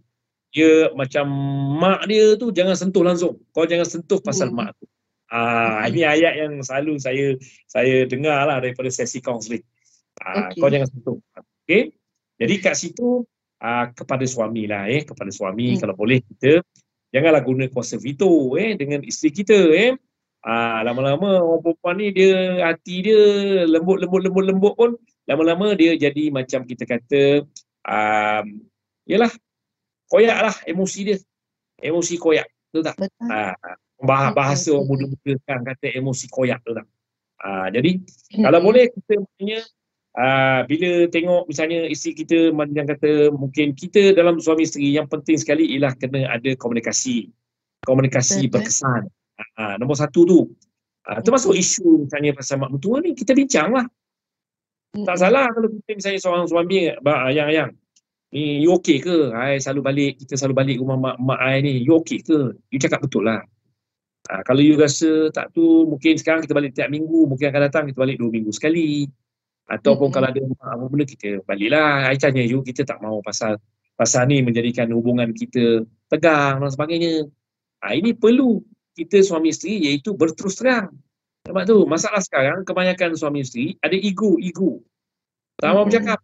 [0.56, 1.28] dia macam
[1.76, 3.36] mak dia tu jangan sentuh langsung.
[3.52, 4.72] Kau jangan sentuh pasal mm-hmm.
[4.72, 4.88] mak tu.
[5.28, 5.88] Ah, mm-hmm.
[5.92, 7.36] ini ayat yang selalu saya
[7.68, 9.62] saya dengar lah daripada sesi kaunseling.
[10.24, 10.64] Ah, okay.
[10.64, 11.20] Kau jangan sentuh.
[11.68, 11.92] Okay.
[12.40, 13.28] Jadi kat situ
[13.60, 15.04] ah, kepada suami lah eh.
[15.04, 15.84] Kepada suami mm.
[15.84, 16.64] kalau boleh kita
[17.14, 19.92] janganlah guna kuasa veto eh dengan isteri kita eh
[20.46, 23.22] ah lama-lama orang perempuan ni dia hati dia
[23.66, 24.90] lembut lembut lembut lembut pun
[25.26, 27.44] lama-lama dia jadi macam kita kata
[27.86, 28.44] um,
[29.06, 29.30] yalah
[30.10, 31.16] koyak lah emosi dia
[31.82, 33.26] emosi koyak betul tak betul.
[33.28, 33.54] Ah,
[34.34, 36.86] bahasa, orang muda-muda kan kata emosi koyak betul tak
[37.42, 37.90] ah, jadi
[38.38, 39.60] kalau boleh kita punya
[40.16, 45.36] Uh, bila tengok misalnya isteri kita yang kata mungkin kita dalam suami isteri yang penting
[45.36, 47.28] sekali ialah kena ada komunikasi.
[47.84, 48.64] Komunikasi Betul.
[48.64, 49.02] berkesan.
[49.60, 50.40] Uh, nombor satu tu.
[51.04, 53.84] Uh, termasuk isu misalnya pasal mak mentua ni kita bincang lah.
[55.04, 56.88] Tak salah kalau kita misalnya seorang suami
[57.36, 57.68] yang yang
[58.32, 59.32] ni you okay ke?
[59.36, 61.84] Hai selalu balik kita selalu balik rumah mak mak ai ni.
[61.84, 62.56] You okay ke?
[62.72, 63.44] You cakap betul lah.
[64.26, 67.84] Uh, kalau you rasa tak tu mungkin sekarang kita balik tiap minggu, mungkin akan datang
[67.86, 69.06] kita balik dua minggu sekali
[69.66, 73.58] ataupun kalau ada apa benda kita baliklah I tanya you kita tak mau pasal
[73.98, 77.26] pasal ni menjadikan hubungan kita tegang dan sebagainya
[77.82, 78.62] ha, ini perlu
[78.94, 80.94] kita suami isteri iaitu berterus terang
[81.46, 84.82] sebab tu masalah sekarang kebanyakan suami isteri ada ego ego.
[85.62, 86.18] Tak mau bercakap.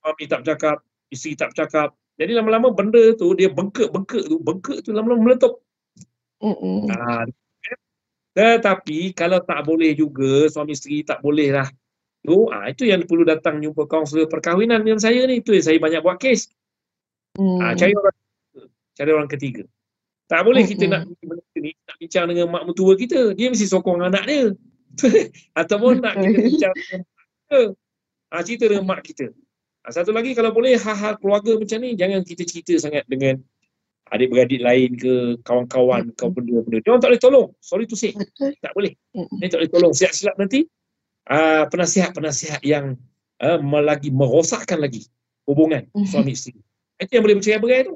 [0.00, 0.76] Suami tak bercakap
[1.10, 1.88] isteri tak bercakap.
[2.16, 5.58] Jadi lama-lama benda tu dia bengkak-bengkak tu bengkak tu lama-lama meletup.
[6.40, 7.26] Ha,
[8.32, 11.68] tetapi kalau tak boleh juga suami isteri tak boleh lah
[12.20, 15.42] tu ah itu yang perlu datang jumpa kaunselor perkahwinan dengan saya ni.
[15.42, 16.48] Itu yang saya banyak buat kes.
[17.38, 17.62] Hmm.
[17.62, 18.16] ah cari orang
[18.98, 19.62] cari orang ketiga
[20.30, 20.92] tak boleh kita hmm.
[20.94, 21.02] nak
[21.58, 21.74] ni.
[21.74, 24.54] Nak bincang dengan mak mentua kita dia mesti sokong anak dia.
[25.60, 27.60] Ataupun nak kita bincang dengan mak kita.
[28.30, 29.26] Ah cerita dengan mak kita.
[29.80, 33.42] Ah, satu lagi kalau boleh hal-hal keluarga macam ni jangan kita cerita sangat dengan
[34.14, 36.78] adik-beradik lain ke kawan-kawan ke benda-benda.
[36.78, 37.48] Dia orang tak boleh tolong.
[37.58, 38.14] Sorry to say.
[38.62, 38.94] Tak boleh.
[39.40, 39.92] Dia tak boleh tolong.
[39.96, 40.68] Siap-siap nanti
[41.26, 42.94] uh, penasihat-penasihat yang
[43.42, 45.10] uh, lagi merosakkan lagi
[45.48, 46.06] hubungan mm-hmm.
[46.06, 46.60] suami isteri.
[47.00, 47.94] Itu yang boleh bercerai berai tu.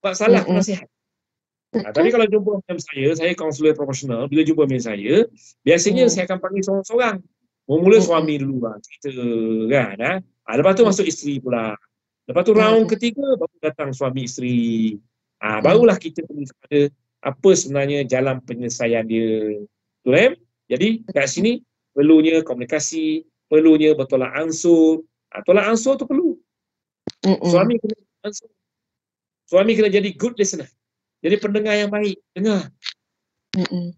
[0.00, 0.50] Sebab salah mm-hmm.
[0.58, 0.88] penasihat.
[1.68, 5.28] Uh, tapi kalau jumpa macam saya, saya kaunselor profesional, bila jumpa dengan saya,
[5.68, 6.12] biasanya mm.
[6.16, 7.16] saya akan panggil seorang-seorang.
[7.68, 8.08] Mula-mula mm-hmm.
[8.08, 9.08] suami dulu lah, kita
[9.68, 9.96] kan.
[10.00, 10.12] Ha?
[10.24, 10.88] Ha, lepas tu mm.
[10.88, 11.76] masuk isteri pula.
[12.24, 12.92] Lepas tu round mm-hmm.
[12.96, 14.96] ketiga, baru datang suami isteri.
[15.44, 16.80] Ha, barulah kita pergi kepada
[17.28, 19.60] apa sebenarnya jalan penyelesaian dia.
[20.00, 20.32] Betul eh?
[20.72, 21.60] Jadi kat sini
[21.92, 25.04] perlunya komunikasi, perlunya bertolak ansur.
[25.36, 26.32] Ha, tolak ansur tu perlu.
[27.28, 27.44] Mm-mm.
[27.44, 28.48] Suami kena ansur.
[29.44, 30.72] Suami kena jadi good listener.
[31.24, 32.16] Jadi pendengar yang baik.
[32.34, 32.70] Dengar.
[33.56, 33.94] Mm-mm.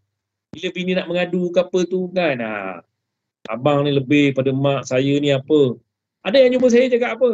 [0.50, 2.37] Bila bini nak mengadu ke apa tu kan.
[2.40, 2.80] Ha,
[3.50, 5.76] abang ni lebih pada mak saya ni apa.
[6.24, 7.30] Ada yang jumpa saya cakap apa.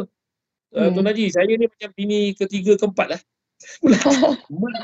[0.75, 0.93] Uh, mm.
[0.99, 3.21] Tuan Haji, saya ni macam bini ketiga, keempat lah.
[4.51, 4.77] Mula.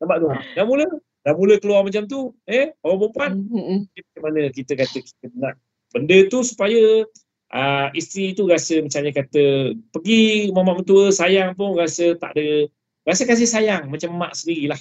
[0.00, 0.28] Nampak tu?
[0.28, 0.86] Dah mula?
[1.24, 3.78] dah mula keluar macam tu eh orang perempuan mm-hmm.
[3.88, 5.56] macam mana kita kata kita nak
[5.88, 7.08] benda tu supaya
[7.54, 12.68] uh, isteri tu rasa macamnya kata pergi mama mentua sayang pun rasa tak ada
[13.06, 14.78] rasa kasih sayang macam mak sendirilah.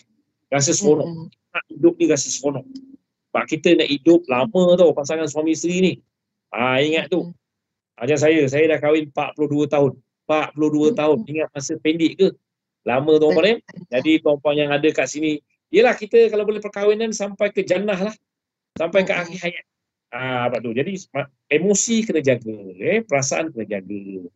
[0.49, 1.07] Rasa seronok.
[1.07, 1.27] Mm-hmm.
[1.53, 2.65] nak hidup ni rasa seronok.
[3.29, 5.93] Sebab kita nak hidup lama tau pasangan suami isteri ni.
[6.53, 7.33] Ah ingat tu.
[7.93, 9.91] Macam saya saya dah kahwin 42 tahun.
[10.25, 10.93] 42 mm-hmm.
[10.97, 12.27] tahun ingat masa pendek ke?
[12.83, 15.39] Lama tu orang jadi perempuan yang ada kat sini
[15.73, 18.13] Yelah kita kalau boleh perkahwinan sampai ke jannah lah.
[18.77, 19.65] Sampai ke akhir hayat.
[20.13, 20.69] Ah, apa tu?
[20.77, 20.93] Jadi
[21.49, 24.29] emosi kena jaga, eh, perasaan kena jaga.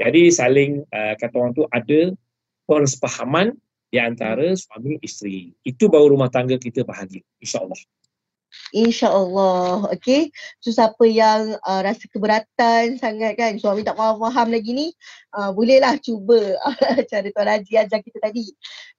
[0.00, 2.16] Jadi saling uh, kata orang tu ada
[2.64, 3.52] persepahaman
[3.92, 5.52] di antara suami isteri.
[5.60, 7.20] Itu baru rumah tangga kita bahagia.
[7.36, 7.76] InsyaAllah.
[8.72, 9.92] InsyaAllah.
[10.00, 10.32] Okay.
[10.64, 14.86] So siapa yang uh, rasa keberatan sangat kan, suami tak faham-faham lagi ni,
[15.36, 16.56] uh, bolehlah cuba
[17.12, 18.48] cara Tuan Haji ajar kita tadi.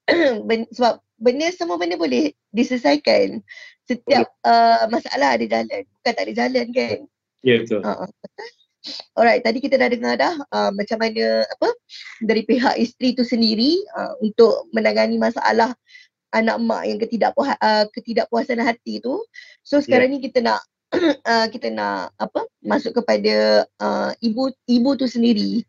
[0.47, 3.41] ben, sebab benda semua benda boleh diselesaikan.
[3.91, 5.83] Setiap uh, masalah ada jalan.
[5.83, 6.97] Bukan tak ada jalan kan.
[7.43, 7.81] Ya yeah, betul.
[7.83, 8.07] Uh,
[9.13, 11.69] Alright, tadi kita dah dengar dah uh, macam mana apa
[12.25, 15.77] dari pihak isteri tu sendiri uh, untuk menangani masalah
[16.33, 19.21] anak mak yang ketidakpuas, uh, ketidakpuasan hati tu.
[19.61, 20.17] So sekarang yeah.
[20.17, 20.59] ni kita nak
[21.29, 25.61] uh, kita nak apa masuk kepada uh, ibu ibu tu sendiri.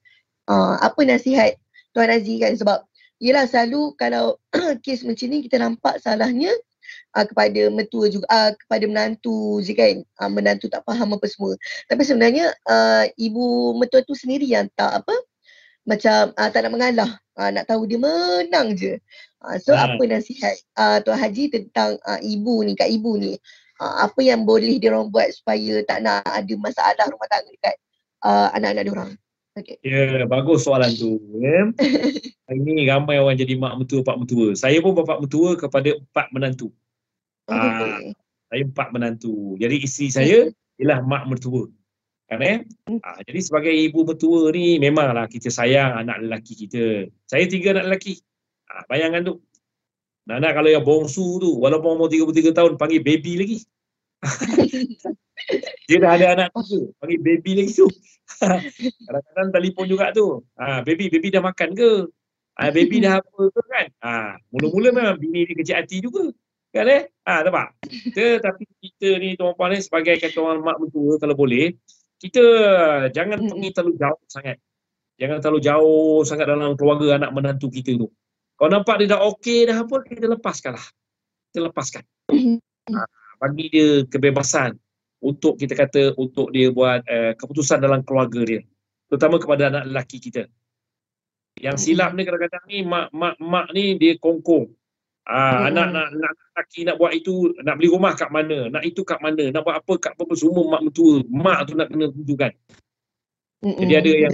[0.48, 1.54] Uh, apa nasihat
[1.94, 2.78] Tuan Aziz kan sebab
[3.22, 4.40] yelah selalu kalau
[4.84, 6.50] kes macam ni kita nampak salahnya
[7.16, 11.54] uh, kepada mentua juga uh, kepada menantu je kan uh, menantu tak faham apa semua
[11.88, 15.14] tapi sebenarnya uh, ibu mentua tu sendiri yang tak apa
[15.82, 18.96] macam uh, tak nak mengalah uh, nak tahu dia menang je
[19.44, 19.98] uh, so hmm.
[19.98, 23.36] apa nasihat uh, tuan haji tentang uh, ibu ni kat ibu ni
[23.82, 27.76] uh, apa yang boleh dia orang buat supaya tak nak ada masalah rumah tangga dekat
[28.24, 29.12] uh, anak-anak dia orang
[29.52, 29.76] Okay.
[29.84, 31.20] Ya, bagus soalan tu.
[31.36, 31.68] Ya.
[32.56, 34.56] Ini ramai orang jadi mak mentua, pak mentua.
[34.56, 36.72] Saya pun bapak mentua kepada empat menantu.
[37.52, 37.92] Okay.
[37.92, 38.00] Ah,
[38.52, 39.56] saya empat menantu.
[39.56, 40.38] Jadi isteri saya
[40.80, 41.68] ialah mak mertua.
[42.28, 42.58] Kan eh?
[43.04, 47.12] Ah, jadi sebagai ibu mertua ni memanglah kita sayang anak lelaki kita.
[47.28, 48.20] Saya tiga anak lelaki.
[48.68, 49.34] Ah, bayangkan tu.
[50.30, 53.58] Anak kalau yang bongsu tu, walaupun umur 33 tahun, panggil baby lagi.
[55.90, 57.90] Dia dah ada anak tu, panggil baby lagi tu.
[59.06, 60.46] Kadang-kadang telefon juga tu.
[60.54, 62.06] Ha, baby, baby dah makan ke?
[62.54, 63.86] Ha, baby dah apa ke kan?
[64.04, 66.30] Ha, mula-mula memang bini dia kecil hati juga.
[66.72, 67.02] Kan eh?
[67.28, 67.76] Ha, tak apa?
[68.16, 71.76] Tetapi kita ni tuan-tuan ni sebagai kata orang mak mentua kalau boleh,
[72.16, 72.44] kita
[73.12, 74.56] jangan pergi terlalu jauh sangat.
[75.20, 78.08] Jangan terlalu jauh sangat dalam keluarga anak menantu kita tu.
[78.56, 80.86] Kalau nampak dia dah okey dah apa, kita lepaskan lah.
[81.52, 82.02] Kita lepaskan.
[82.88, 83.04] Ha,
[83.42, 84.74] bagi dia kebebasan
[85.22, 88.60] untuk kita kata untuk dia buat uh, keputusan dalam keluarga dia
[89.06, 90.50] terutama kepada anak lelaki kita
[91.62, 94.70] yang silap ni kadang-kadang ni mak mak mak ni dia kongkong
[95.28, 99.06] ah anak nak nak lelaki nak buat itu nak beli rumah kat mana nak itu
[99.06, 102.52] kat mana nak buat apa kat apa semua mak mentua mak tu nak kena tentukan
[103.62, 104.32] jadi ada yang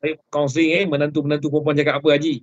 [0.00, 2.40] saya counseling eh menantu-menantu perempuan cakap apa haji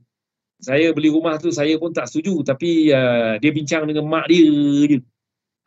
[0.62, 4.46] saya beli rumah tu saya pun tak setuju tapi uh, dia bincang dengan mak dia
[4.94, 5.00] je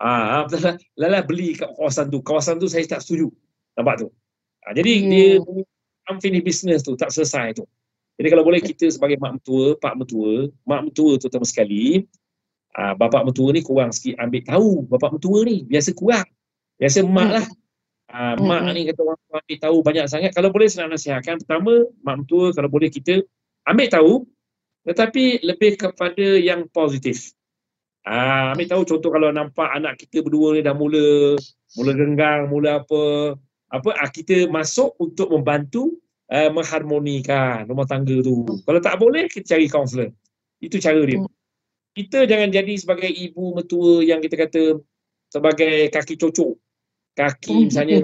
[0.01, 0.77] Ah, betul lah.
[0.97, 2.25] Lala beli kat kawasan tu.
[2.25, 3.29] Kawasan tu saya tak setuju.
[3.77, 4.09] Nampak tu.
[4.65, 5.09] Ah, jadi hmm.
[5.13, 5.29] dia
[6.09, 7.69] unfinished business tu tak selesai tu.
[8.17, 12.05] Jadi kalau boleh kita sebagai mak mentua, pak mentua, mak mentua tu terutama sekali,
[12.77, 15.67] ah, bapak mentua ni kurang sikit ambil tahu bapak mentua ni.
[15.67, 16.27] Biasa kurang.
[16.77, 17.47] Biasa mak lah.
[18.11, 18.47] Ah, hmm.
[18.47, 20.31] mak ni kata orang ambil tahu banyak sangat.
[20.35, 21.37] Kalau boleh nak nasihatkan.
[21.43, 23.23] Pertama, mak mentua kalau boleh kita
[23.67, 24.13] ambil tahu
[24.89, 27.37] tetapi lebih kepada yang positif.
[28.09, 31.37] Ah, ambil tahu contoh kalau nampak anak kita berdua ni dah mula
[31.77, 33.03] mula genggang, mula apa
[33.71, 38.47] apa ah, kita masuk untuk membantu uh, mengharmonikan rumah tangga tu.
[38.47, 38.59] Hmm.
[38.65, 40.11] Kalau tak boleh kita cari kaunselor.
[40.63, 41.21] Itu cara dia.
[41.21, 41.29] Hmm.
[41.91, 44.79] Kita jangan jadi sebagai ibu mertua yang kita kata
[45.31, 46.53] sebagai kaki cocok.
[47.19, 47.67] Kaki hmm.
[47.67, 47.99] misalnya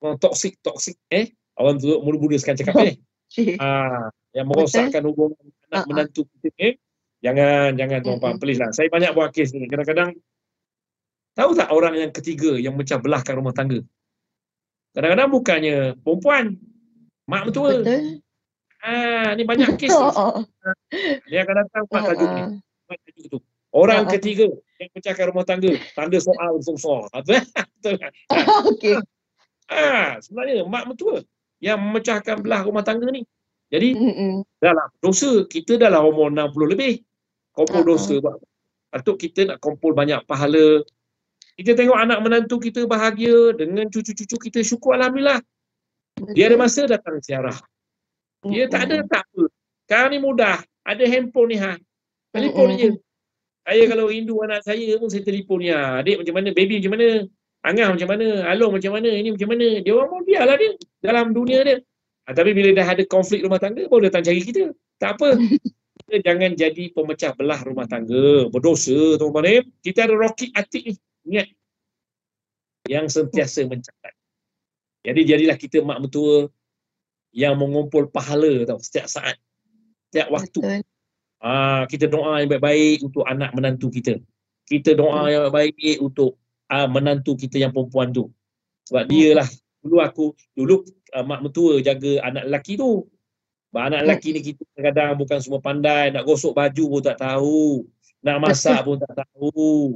[0.22, 2.96] toksik toksik eh orang tu muda-muda sekarang cakap eh.
[3.60, 5.86] Ah, yang merosakkan hubungan anak uh-huh.
[5.86, 6.74] menantu kita eh.
[7.20, 8.40] Jangan, jangan tuan-tuan, mm-hmm.
[8.40, 8.72] please lah.
[8.72, 9.68] Saya banyak buat kes ni.
[9.68, 10.16] Kadang-kadang,
[11.36, 13.84] tahu tak orang yang ketiga yang mecah belahkan rumah tangga?
[14.96, 16.56] Kadang-kadang bukannya perempuan,
[17.28, 17.52] mak.
[17.52, 17.84] Betul.
[18.80, 19.92] Ha, ni banyak kes.
[21.28, 22.42] Dia akan datang buat tajuk ni.
[23.30, 23.38] Tu.
[23.70, 24.12] Orang uh-huh.
[24.18, 24.50] ketiga
[24.82, 27.06] yang pecahkan rumah tangga, tanda soal besar.
[27.78, 28.12] Betul kan?
[28.74, 28.98] Okey.
[29.70, 31.22] Ha, sebenarnya mak mentua
[31.62, 33.22] yang memecahkan belah rumah tangga ni.
[33.70, 34.58] Jadi, mm-hmm.
[34.58, 37.06] dalam dosa, kita dalam umur 60 lebih
[37.54, 37.94] kumpul uh-huh.
[37.94, 38.42] dosa buat.
[38.90, 40.82] Patut kita nak kumpul banyak pahala.
[41.54, 45.38] Kita tengok anak menantu kita bahagia dengan cucu-cucu kita syukur alhamdulillah.
[46.34, 47.54] Dia ada masa datang ziarah.
[48.50, 49.44] Dia tak ada tak apa.
[49.86, 50.58] Sekarang ni mudah.
[50.82, 51.78] Ada handphone ni ha.
[52.30, 52.90] Telefon je.
[53.66, 56.02] Saya kalau rindu anak saya pun saya telefon dia.
[56.02, 56.48] Adik macam mana?
[56.56, 57.08] Baby macam mana?
[57.60, 58.26] Angah macam mana?
[58.48, 59.10] Along macam mana?
[59.12, 59.66] Ini macam mana?
[59.84, 60.70] Dia orang mau biarlah dia
[61.04, 61.76] dalam dunia dia.
[62.24, 64.72] Ha, tapi bila dah ada konflik rumah tangga baru datang cari kita.
[64.96, 65.28] Tak apa.
[66.10, 70.94] kita jangan jadi pemecah belah rumah tangga, berdosa tuan-tuan Kita ada Rocky Atik ni,
[71.30, 71.54] ingat.
[72.90, 74.14] Yang sentiasa mencatat.
[75.06, 76.50] Jadi jadilah kita mak mentua
[77.30, 79.38] yang mengumpul pahala tau setiap saat,
[80.10, 80.82] setiap waktu.
[81.40, 84.20] Ah, kita doa yang baik-baik untuk anak menantu kita.
[84.68, 86.36] Kita doa yang baik-baik untuk
[86.68, 88.28] uh, menantu kita yang perempuan tu.
[88.86, 89.48] Sebab dia lah
[89.80, 90.84] dulu aku dulu
[91.16, 93.08] uh, mak mentua jaga anak lelaki tu
[93.70, 97.86] Anak lelaki ni kita kadang bukan semua pandai, nak gosok baju pun tak tahu,
[98.18, 99.94] nak masak pun tak tahu.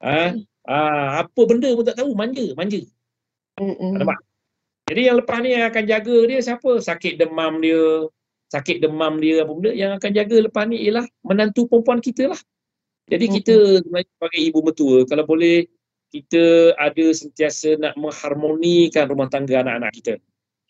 [0.00, 0.32] Ha?
[0.64, 0.76] Ha,
[1.20, 2.80] apa benda pun tak tahu, manja, manja.
[3.60, 4.24] Nampak?
[4.88, 6.80] Jadi yang lepas ni yang akan jaga dia siapa?
[6.80, 8.08] Sakit demam dia,
[8.50, 12.40] sakit demam dia apa benda yang akan jaga lepas ni ialah menantu perempuan kita lah.
[13.10, 15.66] Jadi kita sebagai ibu mertua kalau boleh
[16.10, 20.14] kita ada sentiasa nak mengharmonikan rumah tangga anak-anak kita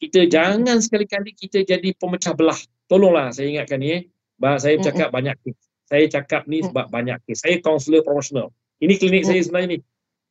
[0.00, 2.56] kita jangan sekali-kali kita jadi pemecah belah.
[2.88, 4.02] Tolonglah saya ingatkan ni eh.
[4.40, 5.60] Bah, saya cakap banyak kes.
[5.84, 7.44] Saya cakap ni sebab banyak kes.
[7.44, 8.48] Saya kaunselor promosional.
[8.80, 9.78] Ini klinik saya sebenarnya ni.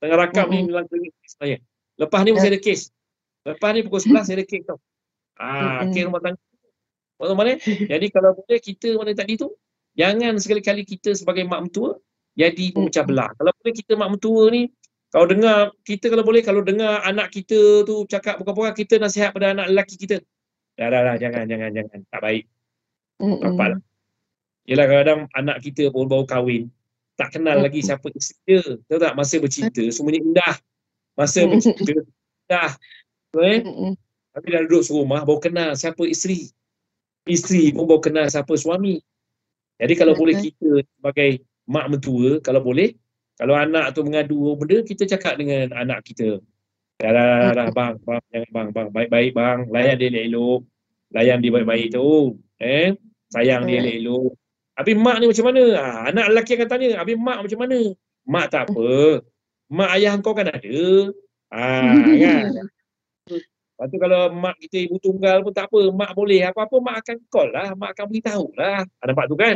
[0.01, 1.61] Tengah rakam ni dalam klinik saya.
[2.01, 2.81] Lepas ni pun saya ada kes.
[3.45, 4.77] Lepas ni pukul 11 saya ada kes tau.
[5.37, 6.41] Ah, kes rumah tangga.
[7.19, 7.53] Mana mana?
[7.91, 9.51] Jadi kalau boleh kita mana tadi tu,
[9.99, 11.99] jangan sekali-kali kita sebagai mak mentua
[12.39, 13.29] jadi pemecah belah.
[13.35, 14.71] Kalau boleh kita mak mentua ni,
[15.11, 19.51] kalau dengar, kita kalau boleh, kalau dengar anak kita tu cakap bukan-bukan, kita nasihat pada
[19.51, 20.23] anak lelaki kita.
[20.79, 21.99] Dah, dah, dah, jangan, jangan, jangan.
[22.07, 22.47] Tak baik.
[23.19, 23.79] Apa lah.
[24.69, 26.69] Yelah kadang anak kita pun baru kahwin,
[27.17, 28.61] tak kenal lagi siapa isteri dia.
[28.85, 29.13] Tahu tak?
[29.17, 30.55] Masa bercinta, semuanya indah.
[31.17, 32.05] Masa bercinta,
[32.45, 32.71] indah.
[33.43, 33.59] Eh?
[34.29, 36.53] Tapi dah duduk serumah, baru kenal siapa isteri.
[37.29, 38.97] Isteri pun baru kenal siapa suami.
[39.79, 42.97] Jadi kalau boleh kita sebagai mak mentua, kalau boleh,
[43.39, 46.41] kalau anak tu mengadu benda, kita cakap dengan anak kita.
[46.99, 50.61] Dah, dah, dah, dah, bang, bang, jangan bang, bang, baik-baik bang, layan dia elok-elok.
[51.15, 52.35] Layan dia baik-baik tu.
[52.59, 52.91] Eh?
[53.31, 54.35] Sayang dia elok-elok.
[54.75, 55.63] Habis mak ni macam mana?
[55.79, 57.79] Ha, anak lelaki akan tanya, habis mak macam mana?
[58.27, 58.91] Mak tak apa.
[59.77, 61.13] Mak ayah kau kan ada.
[61.53, 61.61] Ha,
[62.25, 62.43] kan?
[63.79, 65.79] Lepas tu kalau mak kita ibu tunggal pun tak apa.
[65.87, 66.43] Mak boleh.
[66.51, 67.71] Apa-apa mak akan call lah.
[67.79, 68.83] Mak akan beritahu lah.
[68.83, 69.55] Ha, nampak tu kan?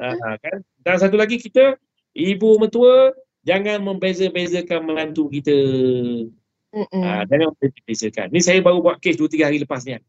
[0.00, 0.58] Ha, kan?
[0.80, 1.76] Dan satu lagi kita,
[2.16, 3.12] ibu mentua
[3.44, 5.52] jangan membeza-bezakan menantu kita.
[6.72, 8.32] Ha, jangan membeza-bezakan.
[8.32, 10.00] Ni saya baru buat kes 2-3 hari lepas ni.
[10.00, 10.02] Kan.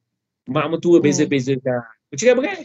[0.48, 1.04] Mak mentua mm.
[1.04, 1.84] beza-bezakan.
[2.08, 2.64] Bercerai berkai.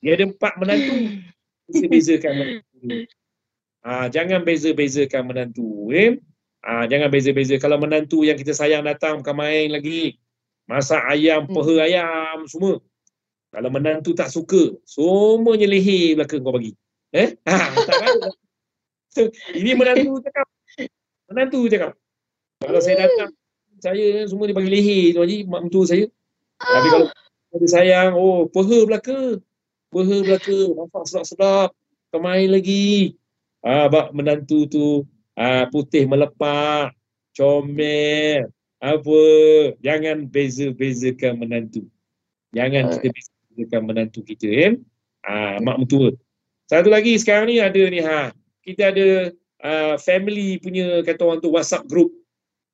[0.00, 0.96] Dia ada empat menantu.
[1.68, 2.64] Beza-bezakan menantu.
[3.84, 5.92] Ha, jangan beza-bezakan menantu.
[5.92, 6.24] Eh?
[6.66, 7.54] Ha, jangan beza-beza.
[7.62, 10.18] Kalau menantu yang kita sayang datang bukan main lagi.
[10.66, 11.54] Masak ayam, mm.
[11.54, 12.82] peha ayam, semua.
[13.54, 16.74] Kalau menantu tak suka, semuanya leher belakang kau bagi.
[17.14, 17.38] Eh?
[17.46, 17.54] Ha,
[17.86, 18.02] tak?
[19.62, 20.46] Ini menantu cakap.
[21.30, 21.94] Menantu cakap.
[22.58, 23.30] Kalau saya datang,
[23.78, 26.10] saya semua dia bagi leher tu haji, mak mentua saya.
[26.58, 27.06] Tapi kalau
[27.62, 29.38] dia sayang, oh, peha belaka.
[29.94, 31.70] Peha belaka, nampak sedap-sedap.
[32.10, 33.14] Kau main lagi.
[33.62, 36.96] Ah, bak menantu tu ah, putih melepak,
[37.36, 38.48] comel,
[38.80, 39.22] apa.
[39.84, 41.84] Jangan beza-bezakan menantu.
[42.56, 44.48] Jangan kita beza-bezakan menantu kita.
[44.48, 44.72] Eh?
[45.26, 46.16] Ah, mak mentua.
[46.66, 48.34] Satu lagi sekarang ni ada ni ha.
[48.66, 49.30] Kita ada
[49.62, 52.10] uh, family punya kata orang tu WhatsApp group.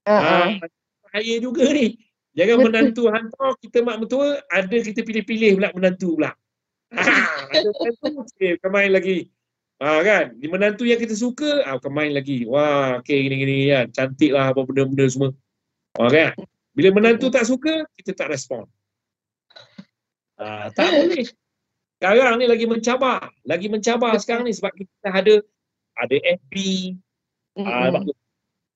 [0.08, 0.56] Uh-huh.
[0.56, 0.66] Ha,
[1.04, 2.00] bahaya juga ni.
[2.32, 6.32] Jangan menantu hantar kita mak mentua, ada kita pilih-pilih pula menantu pula.
[6.96, 7.02] Ha,
[7.52, 9.28] ada menantu, okay, main lagi.
[9.82, 10.38] Ha, kan?
[10.38, 12.46] Di menantu yang kita suka, ah, ha, main lagi.
[12.46, 13.86] Wah, okey gini-gini kan.
[13.90, 15.34] Cantik lah apa benda-benda semua.
[15.98, 16.38] Ha, kan?
[16.70, 18.70] Bila menantu tak suka, kita tak respon.
[20.38, 21.26] Ha, tak boleh
[22.02, 25.34] sekarang ni lagi mencabar lagi mencabar sekarang ni sebab kita ada
[26.02, 26.54] ada FB
[27.62, 27.94] mm-hmm.
[27.94, 28.10] uh,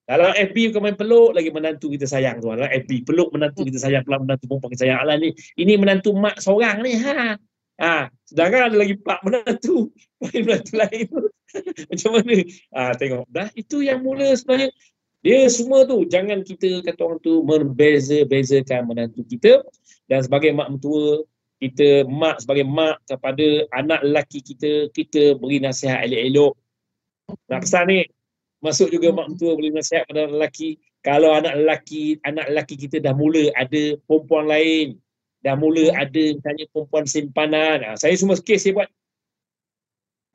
[0.07, 3.83] dalam FB bukan main peluk lagi menantu kita sayang tu dalam FB peluk menantu kita
[3.83, 7.35] sayang pelan menantu perempuan kita sayang Alah ni ini menantu mak seorang ni ha
[7.81, 9.91] ha sedangkan ada lagi pak menantu
[10.23, 11.07] main menantu lain
[11.91, 12.37] macam mana?
[12.75, 13.25] Ha, tengok.
[13.31, 14.71] Dah itu yang mula sebenarnya.
[15.25, 19.59] Dia semua tu jangan kita kata orang tu membeza-bezakan menantu kita
[20.07, 21.27] dan sebagai mak mentua
[21.59, 26.55] kita mak sebagai mak kepada anak lelaki kita, kita beri nasihat elok-elok.
[27.51, 28.01] Nak pesan ni,
[28.63, 30.79] masuk juga mak mentua beri nasihat kepada lelaki.
[31.03, 35.01] Kalau anak lelaki, anak lelaki kita dah mula ada perempuan lain,
[35.45, 37.79] dah mula ada misalnya perempuan simpanan.
[37.85, 38.91] Ha, saya semua kes saya buat.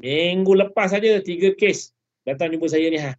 [0.01, 1.93] Minggu lepas saja tiga kes
[2.25, 3.13] datang jumpa saya ni ha.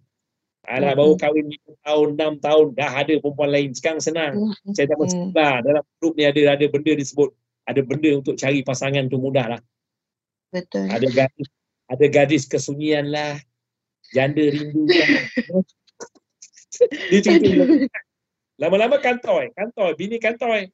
[0.63, 3.75] Alah baru kahwin 5 tahun, 6 tahun dah ada perempuan lain.
[3.75, 4.55] Sekarang senang.
[4.79, 7.35] Saya tak mahu dalam grup ni ada ada benda disebut
[7.67, 9.61] ada benda untuk cari pasangan tu mudah lah.
[10.51, 10.87] Betul.
[10.91, 11.49] Ada gadis,
[11.89, 13.39] ada gadis kesunyian lah.
[14.13, 15.11] Janda rindu lah.
[17.11, 17.49] Dia cerita
[18.61, 20.71] Lama-lama kantoi, kantoi, bini kantoi.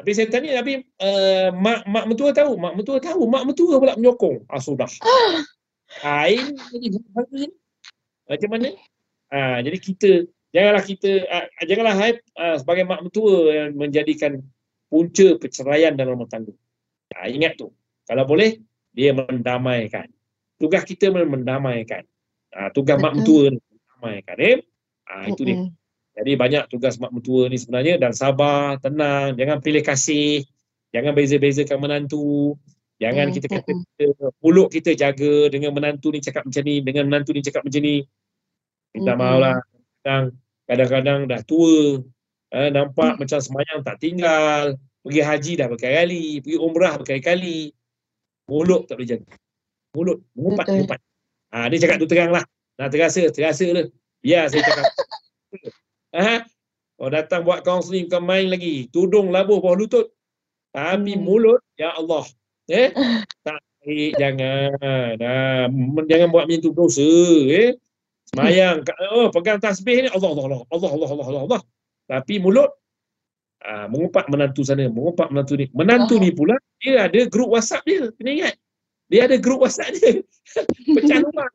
[0.00, 4.00] Habis saya tanya, tapi uh, mak, mak mentua tahu, mak mentua tahu, mak mentua pula
[4.00, 4.48] menyokong.
[4.48, 4.88] Ah sudah.
[6.06, 6.96] Ain jadi
[8.24, 8.68] macam mana?
[9.28, 10.10] Ah, jadi kita
[10.56, 14.40] janganlah kita uh, janganlah hype uh, sebagai mak mentua yang menjadikan
[14.88, 16.56] punca perceraian dalam rumah tangga.
[17.14, 17.68] Ha, ingat tu.
[18.08, 18.58] Kalau boleh,
[18.96, 20.08] dia mendamaikan.
[20.56, 22.08] Tugas kita mendamaikan.
[22.56, 24.36] Ha, tugas mak mentua mendamaikan.
[24.40, 24.56] Eh?
[25.10, 25.56] Ha, itu dia.
[26.16, 30.42] Jadi banyak tugas mak mentua ni sebenarnya dan sabar, tenang, jangan pilih kasih,
[30.90, 32.58] jangan beza-bezakan menantu,
[32.98, 37.30] jangan kita kata kita, mulut kita jaga dengan menantu ni cakap macam ni, dengan menantu
[37.30, 38.02] ni cakap macam ni.
[38.90, 39.56] Minta maaf lah.
[40.66, 42.02] Kadang-kadang dah tua,
[42.50, 43.20] Eh, nampak hmm.
[43.22, 44.74] macam semayang tak tinggal.
[45.06, 46.42] Pergi haji dah berkali-kali.
[46.42, 47.70] Pergi umrah berkali-kali.
[48.50, 49.26] Mulut tak boleh jaga.
[49.94, 50.18] Mulut.
[50.34, 50.66] Mengumpat.
[50.66, 50.98] Mengumpat.
[51.54, 52.42] Ha, dia cakap tu terang lah.
[52.74, 53.22] Nah, terasa.
[53.30, 53.86] Terasa lah.
[54.18, 54.86] Biar saya cakap.
[56.14, 56.44] Ha?
[57.00, 58.84] Oh, datang buat kaunseling bukan main lagi.
[58.92, 60.12] Tudung labuh bawah lutut.
[60.70, 61.24] Tapi hmm.
[61.24, 62.28] mulut, ya Allah.
[62.68, 62.92] Eh?
[63.46, 64.12] tak baik.
[64.20, 64.76] Jangan.
[65.18, 65.66] Ha,
[66.06, 67.08] jangan buat macam tu dosa.
[67.48, 67.74] Eh?
[68.30, 68.84] Semayang.
[69.16, 70.08] Oh, pegang tasbih ni.
[70.12, 70.60] Allah, Allah, Allah.
[70.68, 71.42] Allah, Allah, Allah, Allah.
[71.48, 71.60] Allah.
[72.04, 72.70] Tapi mulut
[73.64, 75.66] uh, mengumpat menantu sana, mengumpat menantu ni.
[75.72, 76.22] Menantu oh.
[76.22, 76.54] ni pula
[76.84, 78.12] dia ada grup WhatsApp dia.
[78.20, 78.54] Kena ingat.
[79.10, 80.20] Dia ada grup WhatsApp dia.
[80.96, 81.50] Pecah rumah.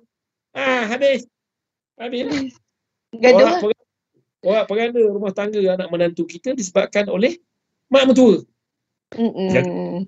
[0.55, 1.27] Ah, habis.
[2.01, 2.55] Habis.
[3.15, 3.74] Gaduh.
[4.45, 7.41] Orang, peranda rumah tangga anak menantu kita disebabkan oleh
[7.89, 8.45] mak mentua.
[9.17, 10.05] Mm-mm.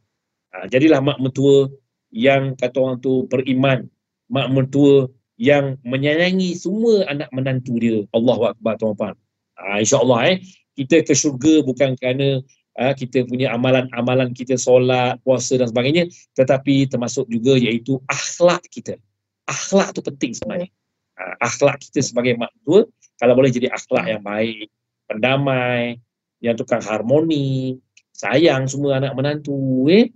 [0.53, 1.73] Ha, jadilah mak mentua
[2.13, 3.89] yang kata orang tu beriman.
[4.29, 5.09] Mak mentua
[5.41, 8.05] yang menyayangi semua anak menantu dia.
[8.13, 9.17] Allahu Akbar tuan-tuan.
[9.57, 10.38] Ha, InsyaAllah eh.
[10.77, 12.45] Kita ke syurga bukan kerana
[12.77, 16.05] uh, kita punya amalan-amalan kita solat, puasa dan sebagainya
[16.38, 19.01] tetapi termasuk juga iaitu akhlak kita.
[19.49, 20.69] Akhlak tu penting sebenarnya.
[21.17, 22.85] Uh, akhlak kita sebagai mak tua
[23.18, 24.70] kalau boleh jadi akhlak yang baik,
[25.09, 25.97] pendamai,
[26.41, 27.78] yang tukang harmoni,
[28.13, 30.13] sayang semua anak menantu eh.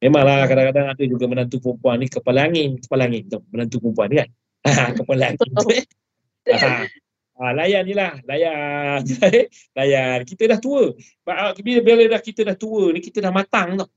[0.00, 4.16] Memanglah kadang-kadang ada juga menantu perempuan ni kepala angin, kepala angin tu menantu perempuan ni
[4.16, 4.28] kan.
[5.04, 5.84] kepala angin tu eh.
[7.40, 9.00] Ha, layan je lah, layan.
[9.76, 10.18] layan.
[10.28, 10.92] Kita dah tua.
[11.60, 13.88] Bila, bila dah kita dah tua ni, kita dah matang tau.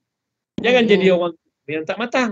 [0.63, 0.91] Jangan hmm.
[0.95, 1.33] jadi orang
[1.67, 2.31] yang tak matang.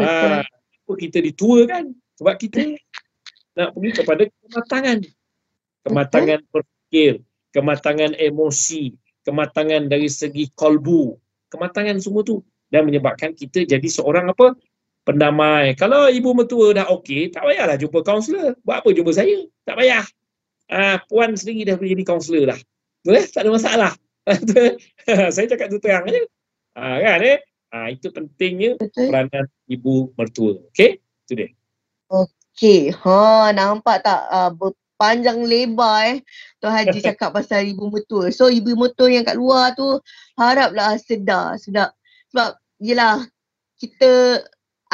[0.00, 0.44] Ha,
[0.88, 1.92] kita ditua kan?
[2.20, 2.72] Sebab kita
[3.54, 4.98] nak pergi kepada kematangan.
[5.84, 7.12] Kematangan berfikir,
[7.54, 8.94] kematangan emosi,
[9.26, 11.14] kematangan dari segi kolbu.
[11.52, 12.42] Kematangan semua tu.
[12.72, 14.58] Dan menyebabkan kita jadi seorang apa?
[15.04, 15.76] pendamai.
[15.76, 18.56] Kalau ibu mertua dah okey, tak payahlah jumpa kaunselor.
[18.64, 19.44] Buat apa jumpa saya?
[19.68, 20.04] Tak payah.
[20.72, 22.60] Ah, puan sendiri dah boleh jadi kaunselor dah.
[23.04, 23.24] Boleh?
[23.28, 23.92] Tak ada masalah.
[25.36, 26.24] saya cakap tu terang aja.
[26.72, 27.38] Ah, kan eh?
[27.68, 29.12] Ah, itu pentingnya Betul.
[29.12, 30.56] peranan ibu mertua.
[30.72, 31.04] Okey?
[31.28, 31.48] Itu dia.
[32.08, 32.43] Okey.
[32.62, 34.54] Ha, nampak tak uh,
[34.94, 36.16] panjang lebar eh.
[36.62, 38.30] Tuan Haji cakap pasal ibu mertua.
[38.30, 39.98] So ibu mertua yang kat luar tu
[40.38, 41.58] haraplah sedar.
[41.58, 41.98] Sedap.
[42.30, 43.26] Sebab yelah
[43.78, 44.42] kita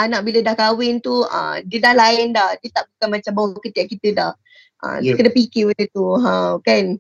[0.00, 2.56] anak bila dah kahwin tu uh, dia dah lain dah.
[2.64, 4.32] Dia tak bukan macam bau ketiak kita dah.
[4.80, 5.12] Uh, yeah.
[5.12, 6.16] kena fikir benda tu.
[6.16, 6.96] Ha, kan?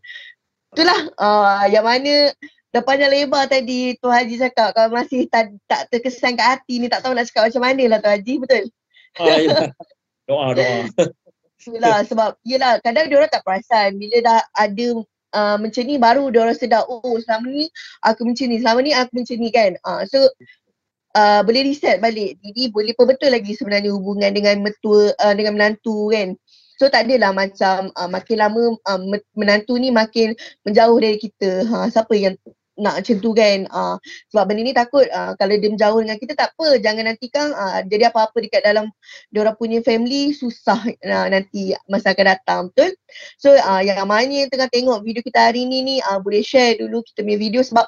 [0.76, 2.30] Itulah uh, yang mana
[2.70, 6.86] dah panjang lebar tadi tu Haji cakap kalau masih tak, tak terkesan kat hati ni
[6.86, 8.34] tak tahu nak cakap macam mana lah tu Haji.
[8.44, 8.64] Betul?
[9.18, 9.72] Ah, ya.
[10.30, 10.86] Doa, doa.
[11.60, 14.96] Yelah sebab yelah kadang dia orang tak perasan bila dah ada
[15.36, 17.68] uh, macam ni baru dia orang sedar oh selama ni
[18.00, 19.76] aku macam ni selama ni aku macam ni kan.
[19.84, 20.24] Uh, so
[21.16, 26.10] uh, boleh reset balik jadi boleh betul lagi sebenarnya hubungan dengan mertua uh, dengan menantu
[26.12, 26.36] kan
[26.78, 29.00] so tak adalah macam uh, makin lama uh,
[29.34, 32.34] menantu ni makin menjauh dari kita ha siapa yang
[32.80, 33.68] nak macam tu kan.
[33.68, 33.96] Uh,
[34.32, 36.80] sebab benda ni takut uh, kalau dia menjauh dengan kita tak apa.
[36.80, 38.88] Jangan nanti kan uh, jadi apa-apa dekat dalam
[39.28, 42.60] dia orang punya family susah uh, nanti masa akan datang.
[42.72, 42.96] Betul?
[43.36, 46.80] So uh, yang mana yang tengah tengok video kita hari ni ni uh, boleh share
[46.80, 47.60] dulu kita punya video.
[47.60, 47.84] Sebab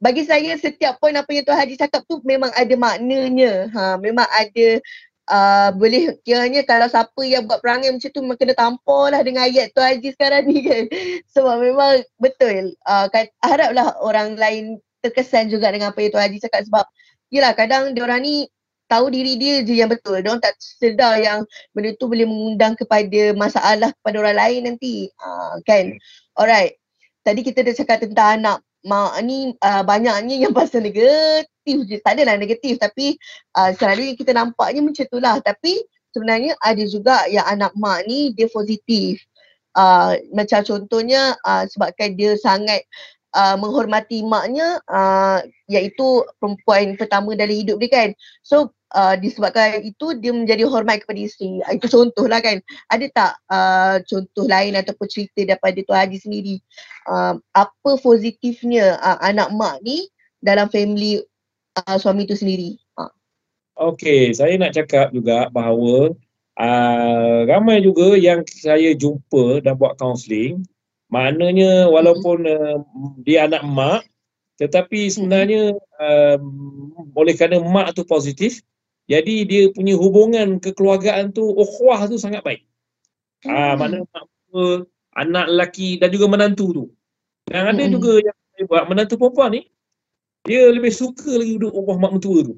[0.00, 3.68] bagi saya setiap poin apa yang Tuan Haji cakap tu memang ada maknanya.
[3.68, 4.80] Ha, memang ada
[5.28, 9.74] uh, boleh kiranya kalau siapa yang buat perangai macam tu kena tampar lah dengan ayat
[9.76, 10.84] Tuan Haji sekarang ni kan.
[11.34, 12.72] Sebab memang betul.
[12.86, 16.84] Uh, kan, haraplah orang lain terkesan juga dengan apa yang Tuan Haji cakap sebab
[17.32, 18.48] yelah kadang dia orang ni
[18.90, 20.18] tahu diri dia je yang betul.
[20.18, 25.08] Dia orang tak sedar yang benda tu boleh mengundang kepada masalah kepada orang lain nanti.
[25.22, 25.94] Uh, kan?
[26.34, 26.76] Alright.
[27.22, 31.96] Tadi kita dah cakap tentang anak mak ni uh, banyaknya yang pasal negatif je.
[32.00, 33.16] Tak adalah negatif tapi
[33.56, 35.36] uh, selalu yang kita nampaknya macam tu lah.
[35.40, 35.82] Tapi
[36.14, 39.22] sebenarnya ada juga yang anak mak ni dia positif.
[39.70, 42.82] Uh, macam contohnya uh, sebabkan dia sangat
[43.34, 45.38] uh, menghormati maknya uh,
[45.70, 48.08] iaitu perempuan pertama dalam hidup dia kan.
[48.42, 51.62] So uh, disebabkan itu dia menjadi hormat kepada isteri.
[51.70, 52.58] Itu contohlah kan.
[52.90, 56.56] Ada tak uh, contoh lain ataupun cerita daripada Tuan Haji sendiri?
[57.06, 61.20] Uh, apa positifnya uh, anak mak ni dalam family
[61.84, 62.76] uh, suami itu sendiri?
[62.96, 63.12] Uh.
[63.80, 66.12] Okey, saya nak cakap juga bahawa
[66.60, 70.64] uh, ramai juga yang saya jumpa dan buat kaunseling
[71.10, 72.78] maknanya walaupun uh,
[73.26, 74.06] dia anak mak
[74.60, 78.62] tetapi sebenarnya um, oleh kerana mak tu positif
[79.10, 82.62] jadi dia punya hubungan kekeluargaan tu ukhuwah tu sangat baik.
[83.42, 83.76] Ah hmm.
[83.82, 84.24] mana mak
[85.18, 86.84] anak lelaki dan juga menantu tu.
[87.50, 87.90] Dan ada hmm.
[87.90, 89.62] juga yang saya buat menantu perempuan ni
[90.48, 92.54] dia lebih suka lagi duduk rumah mak mentua tu.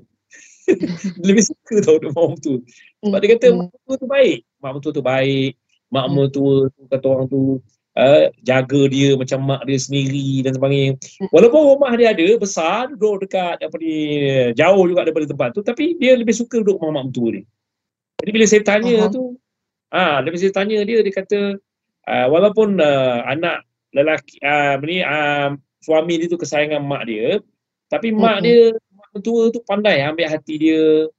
[1.27, 2.59] lebih suka tau duduk mak mentua.
[3.03, 4.39] Sebab dia kata mak mentua tu baik.
[4.63, 5.53] Mak mentua tu baik.
[5.93, 6.15] Mak hmm.
[6.15, 7.41] mentua tu kata orang tu
[7.99, 10.93] uh, jaga dia macam mak dia sendiri dan sebagainya.
[11.35, 13.95] Walaupun rumah dia ada besar, duduk dekat apa ni,
[14.57, 17.45] jauh juga daripada tempat tu tapi dia lebih suka duduk rumah mak mentua dia.
[18.23, 19.11] Jadi bila saya tanya uh-huh.
[19.11, 19.23] tu,
[19.91, 21.59] ah, ha, bila saya tanya dia dia kata
[22.07, 27.43] uh, walaupun uh, anak lelaki uh, ni uh, suami dia tu kesayangan mak dia,
[27.93, 28.45] tapi mak uh-huh.
[28.49, 28.61] dia
[28.97, 31.13] mak mentua tu pandai ambil hati dia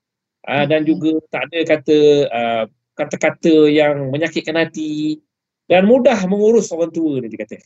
[0.49, 1.97] uh, dan juga tak ada kata
[2.34, 2.63] uh,
[2.97, 5.21] kata-kata yang menyakitkan hati
[5.67, 7.57] dan mudah mengurus orang tua ni dia kata.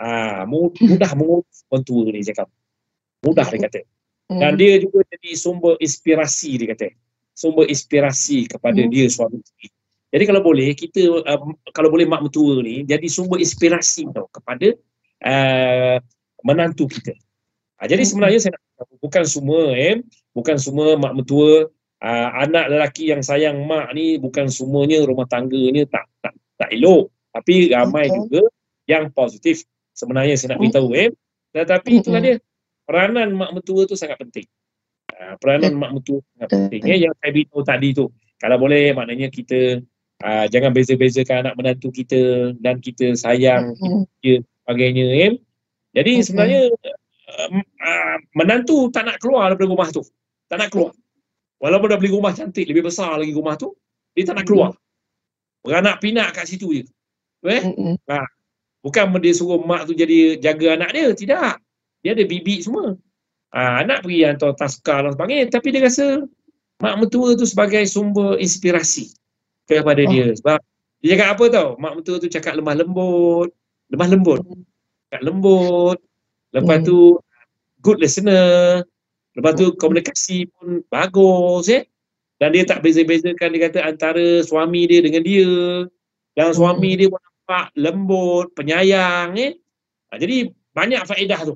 [0.00, 2.48] Ah, mudah mengurus orang tua ni cakap.
[3.26, 3.80] Mudah dia kata.
[4.30, 6.94] Dan dia juga jadi sumber inspirasi dia kata.
[7.34, 8.90] Sumber inspirasi kepada hmm.
[8.92, 9.66] dia suami isteri.
[10.10, 14.74] Jadi kalau boleh kita um, kalau boleh mak mentua ni jadi sumber inspirasi tau kepada
[15.26, 15.98] uh,
[16.46, 17.14] menantu kita.
[17.80, 20.04] Uh, jadi sebenarnya saya nak bukan semua eh
[20.36, 21.72] bukan semua mak mentua
[22.04, 27.08] uh, anak lelaki yang sayang mak ni bukan semuanya rumah tangganya tak tak tak elok
[27.32, 28.16] tapi ramai okay.
[28.20, 28.42] juga
[28.84, 29.64] yang positif
[29.96, 31.10] sebenarnya saya nak beritahu eh
[31.50, 32.34] tetapi itulah dia
[32.86, 34.46] peranan mak mentua tu sangat penting.
[35.10, 36.82] Uh, peranan mak mentua sangat penting.
[36.86, 38.06] Ya, yang saya beritahu tadi tu,
[38.38, 39.82] kalau boleh maknanya kita
[40.22, 43.74] uh, jangan beza-bezakan anak menantu kita dan kita sayang
[44.22, 45.06] dia sebagainya.
[45.10, 45.28] Ya.
[45.90, 46.70] Jadi sebenarnya
[47.30, 50.02] uh, uh, menantu tak nak keluar daripada rumah tu.
[50.50, 50.92] Tak nak keluar.
[51.60, 53.76] Walaupun dah beli rumah cantik, lebih besar lagi rumah tu,
[54.16, 54.74] dia tak nak keluar.
[55.60, 56.84] Beranak pinak kat situ je.
[57.44, 57.62] Eh?
[58.08, 58.24] Ha.
[58.80, 61.12] Bukan dia suruh mak tu jadi jaga anak dia.
[61.12, 61.52] Tidak
[62.00, 62.96] dia ada bibik semua.
[63.52, 65.52] Ha, anak pergi hantar taskar dan sebagainya.
[65.52, 66.24] Tapi dia rasa
[66.80, 69.12] mak mentua tu sebagai sumber inspirasi
[69.68, 70.08] kepada oh.
[70.08, 70.32] dia.
[70.40, 70.58] Sebab
[71.04, 71.68] dia cakap apa tau?
[71.76, 73.52] Mak mentua tu cakap lemah lembut.
[73.92, 74.40] Lemah lembut.
[75.08, 75.98] Cakap lembut.
[76.54, 76.86] Lepas hmm.
[76.86, 76.98] tu
[77.82, 78.82] good listener.
[79.38, 81.70] Lepas tu komunikasi pun bagus.
[81.70, 81.86] Eh?
[82.40, 85.86] Dan dia tak beza-bezakan dia kata antara suami dia dengan dia.
[86.34, 86.98] Dan suami hmm.
[86.98, 89.36] dia pun nampak lembut, penyayang.
[89.38, 89.52] Eh?
[90.10, 91.54] Ha, jadi banyak faedah tu.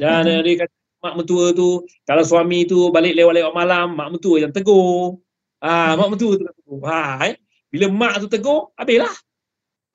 [0.00, 0.42] Dan hmm.
[0.44, 5.18] dia kata mak mentua tu kalau suami tu balik lewat-lewat malam mak mentua yang tegur.
[5.58, 6.78] Ah mak mentua tu tegur.
[6.86, 7.34] Ha eh
[7.68, 9.12] bila mak tu tegur habislah.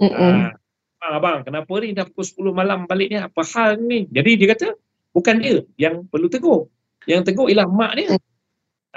[0.03, 0.11] Hmm.
[0.13, 0.53] Ha,
[1.01, 4.09] abang kenapa ni dah pukul 10 malam balik ni apa hal ni?
[4.09, 4.67] Jadi dia kata
[5.13, 6.69] bukan dia yang perlu tegur.
[7.05, 8.17] Yang tegur ialah mak dia.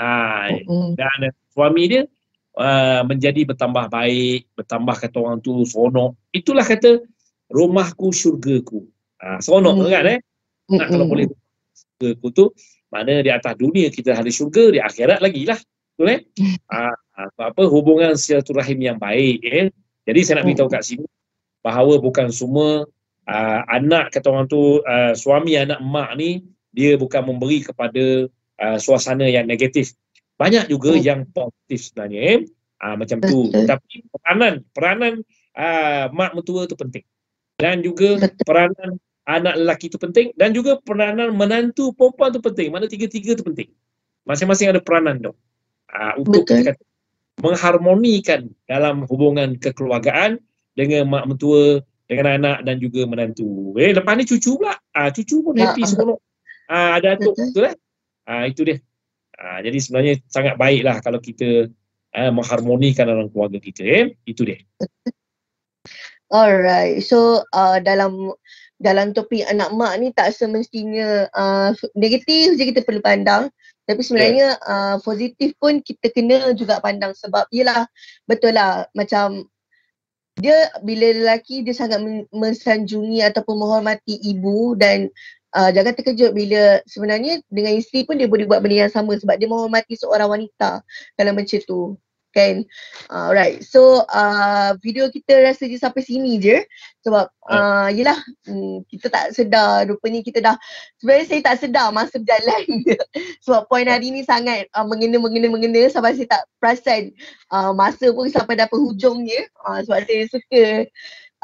[0.01, 0.49] Ha,
[0.97, 1.19] dan
[1.53, 2.03] suami dia
[2.57, 6.17] uh, menjadi bertambah baik, bertambah kata orang tu seronok.
[6.33, 7.05] Itulah kata
[7.53, 8.89] rumahku syurgaku.
[9.21, 9.93] Ha, seronok hmm.
[9.93, 10.21] kan eh?
[10.71, 11.27] nak kalau boleh
[11.75, 12.45] syurga tu
[12.91, 15.59] mana di atas dunia kita ada syurga di akhirat lagi lah
[15.95, 16.21] betul eh
[16.71, 16.95] ah,
[17.39, 19.69] apa hubungan silaturahim yang baik eh
[20.07, 21.07] jadi saya nak beritahu kat sini
[21.61, 22.89] bahawa bukan semua
[23.29, 28.27] uh, anak kata orang tu uh, suami anak mak ni dia bukan memberi kepada
[28.63, 29.93] uh, suasana yang negatif
[30.41, 31.03] banyak juga hmm.
[31.05, 32.41] yang positif sebenarnya eh
[32.81, 35.13] uh, macam tu tapi peranan peranan
[35.59, 37.05] uh, mak mentua tu penting
[37.61, 38.17] dan juga
[38.49, 38.97] peranan
[39.29, 42.69] anak lelaki itu penting dan juga peranan menantu perempuan itu penting.
[42.75, 43.69] Mana tiga-tiga itu penting.
[44.27, 45.39] Masing-masing ada peranan dong.
[45.91, 46.75] Uh, untuk kata,
[47.43, 50.39] mengharmonikan dalam hubungan kekeluargaan
[50.81, 53.77] dengan mak mentua, dengan anak dan juga menantu.
[53.77, 54.75] Eh, lepas ni cucu pula.
[54.97, 56.17] Uh, cucu pun ya, happy semua.
[56.73, 57.37] Uh, ada atuk.
[57.37, 57.77] Betul eh?
[58.25, 58.77] Uh, itu dia.
[59.37, 61.69] Uh, jadi sebenarnya sangat baiklah kalau kita
[62.17, 63.83] uh, mengharmonikan dalam keluarga kita.
[63.85, 64.07] Eh?
[64.25, 64.59] Itu dia.
[66.35, 67.05] Alright.
[67.05, 68.33] So uh, dalam
[68.81, 73.53] dalam topik anak mak ni tak semestinya uh, negatif je kita perlu pandang
[73.85, 74.71] tapi sebenarnya yeah.
[74.73, 77.85] uh, positif pun kita kena juga pandang sebab yelah
[78.25, 79.45] betul lah macam
[80.41, 82.01] dia bila lelaki dia sangat
[82.33, 85.13] mensanjungi ataupun menghormati ibu dan
[85.55, 89.37] uh, jangan terkejut bila sebenarnya dengan isteri pun dia boleh buat benda yang sama sebab
[89.37, 90.81] dia menghormati seorang wanita
[91.15, 91.95] dalam macam tu
[92.33, 92.63] kan?
[93.11, 96.63] Uh, alright so uh, video kita rasa je sampai sini je.
[97.01, 98.17] Sebab uh, yelah
[98.49, 99.89] um, kita tak sedar.
[99.89, 100.57] Rupanya kita dah
[101.01, 102.65] sebenarnya saya tak sedar masa berjalan.
[103.45, 107.15] Sebab poin hari ni sangat uh, mengena mengena mengena sampai saya tak perasan
[107.51, 110.65] uh, masa pun sampai dah penghujungnya uh, sebab saya suka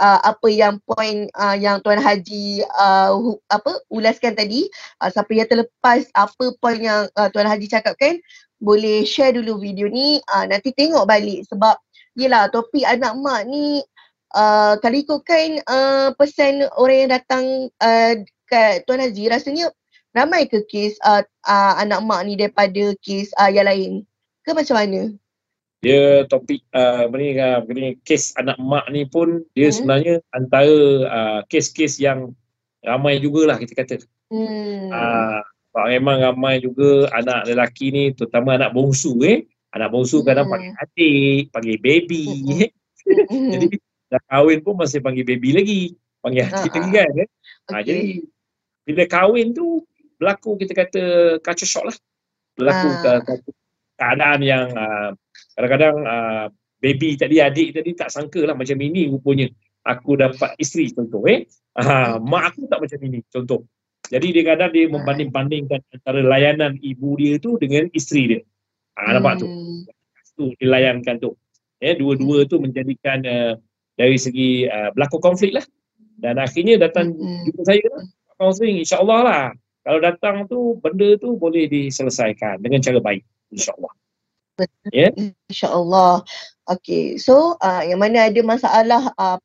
[0.00, 4.68] uh, apa yang poin uh, yang tuan haji uh, hu, apa ulaskan tadi.
[5.00, 8.20] Uh, siapa yang terlepas apa poin yang uh, tuan haji cakapkan
[8.60, 11.76] boleh share dulu video ni uh, nanti tengok balik sebab
[12.16, 13.84] yelah topik anak mak ni
[14.32, 17.44] uh, kalau ikutkan uh, pesan orang yang datang
[17.84, 18.12] uh,
[18.48, 19.68] kat Tuan Haji rasanya
[20.16, 23.92] ramai ke kes uh, uh, anak mak ni daripada kes uh, yang lain
[24.46, 25.00] ke macam mana?
[25.84, 29.76] Dia topik uh, ni, uh, ni kes anak mak ni pun dia hmm.
[29.76, 32.32] sebenarnya antara uh, kes-kes yang
[32.80, 33.96] ramai jugalah kita kata.
[34.32, 34.88] Hmm.
[34.88, 35.42] Uh,
[35.84, 39.44] memang ramai juga anak lelaki ni terutama anak bongsu eh.
[39.76, 42.24] Anak bongsu kadang panggil adik, panggil baby.
[42.64, 42.70] Eh.
[43.52, 43.66] jadi
[44.08, 45.82] dah kahwin pun masih panggil baby lagi.
[46.24, 47.28] Panggil adik lagi kan eh.
[47.68, 48.24] Ha, jadi
[48.88, 49.84] bila kahwin tu
[50.16, 51.02] berlaku kita kata
[51.44, 51.96] culture shock lah.
[52.56, 53.20] Berlaku uh.
[54.00, 55.12] keadaan yang uh,
[55.52, 56.46] kadang-kadang uh,
[56.80, 59.48] baby tadi adik tadi tak sangka lah macam ini rupanya
[59.84, 61.44] aku dapat isteri contoh eh.
[61.76, 63.68] Ha, mak aku tak macam ini contoh.
[64.12, 68.40] Jadi dia kadang dia membanding-bandingkan antara layanan ibu dia tu dengan isteri dia.
[68.96, 69.46] Ha, nampak tu.
[69.46, 69.82] Hmm.
[70.36, 71.34] Tu dilayankan tu.
[71.82, 73.58] Ya, dua-dua tu menjadikan uh,
[73.98, 75.66] dari segi uh, berlaku konflik lah.
[76.16, 77.50] Dan akhirnya datang hmm.
[77.50, 78.04] jumpa saya lah.
[78.36, 79.44] Counseling insyaAllah lah.
[79.86, 83.22] kalau datang tu benda tu boleh diselesaikan dengan cara baik
[83.54, 83.94] insyaallah
[84.56, 84.88] Betul.
[84.90, 85.12] Yeah?
[85.52, 86.24] InsyaAllah.
[86.64, 87.20] Okay.
[87.20, 89.36] So uh, yang mana ada masalah uh,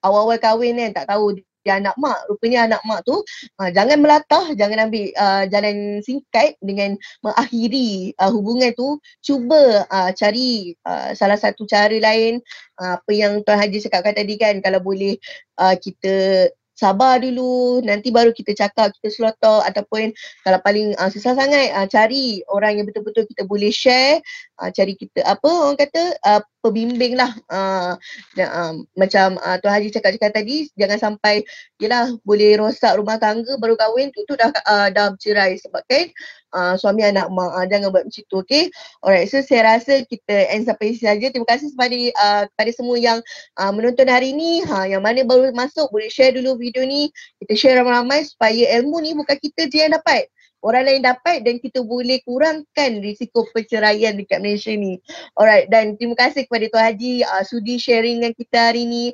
[0.00, 2.28] awal-awal kahwin kan tak tahu dia anak mak.
[2.28, 3.16] Rupanya anak mak tu
[3.58, 6.94] uh, jangan melatah, jangan ambil uh, jalan singkat dengan
[7.24, 9.00] mengakhiri uh, hubungan tu.
[9.24, 12.38] Cuba uh, cari uh, salah satu cara lain.
[12.76, 15.16] Uh, apa yang Tuan Haji cakapkan tadi kan kalau boleh
[15.58, 20.10] uh, kita sabar dulu nanti baru kita cakap kita slaughter ataupun
[20.42, 24.18] kalau paling uh, susah sangat uh, cari orang yang betul-betul kita boleh share
[24.58, 27.92] uh, cari kita apa orang kata uh, pembimbing lah uh,
[28.32, 31.44] dan, uh, macam uh, Tuan Haji cakap-cakap tadi jangan sampai
[31.76, 36.08] yelah boleh rosak rumah tangga baru kahwin tu tu dah uh, dah bercerai sebab kan
[36.56, 38.72] uh, suami anak mak uh, jangan buat macam tu okay
[39.04, 41.26] alright so saya rasa kita end sampai sini saja.
[41.34, 43.18] Terima kasih kepada uh, kepada semua yang
[43.58, 44.62] uh, menonton hari ni.
[44.64, 47.10] Ha, yang mana baru masuk boleh share dulu video ni.
[47.42, 50.30] Kita share ramai-ramai supaya ilmu ni bukan kita je yang dapat
[50.64, 54.96] orang lain dapat dan kita boleh kurangkan risiko perceraian dekat Malaysia ni.
[55.36, 59.12] Alright dan terima kasih kepada Tuan Haji uh, sudi sharing dengan kita hari ni.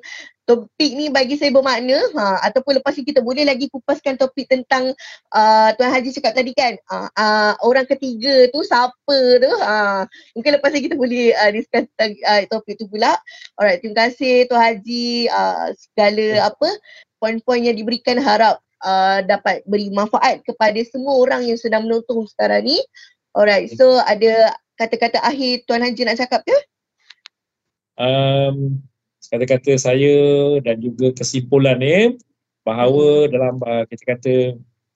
[0.48, 4.90] Topik ni bagi saya bermakna ha, ataupun lepas ni kita boleh lagi kupaskan topik tentang
[5.30, 10.03] uh, Tuan Haji cakap tadi kan uh, uh, orang ketiga tu siapa tu uh,
[10.34, 13.14] mungkin lepas ni kita boleh uh, discuss tentang uh, topik tu pula.
[13.55, 16.68] Alright terima kasih Tuan Haji uh, segala apa
[17.22, 22.66] poin-poin yang diberikan harap uh, dapat beri manfaat kepada semua orang yang sedang menonton sekarang
[22.66, 22.78] ni
[23.37, 26.57] alright so ada kata-kata akhir Tuan Haji nak cakap ke?
[28.01, 28.81] Um,
[29.28, 30.16] kata-kata saya
[30.64, 32.16] dan juga kesimpulan ni
[32.64, 33.31] bahawa hmm.
[33.31, 34.35] dalam uh, kita kata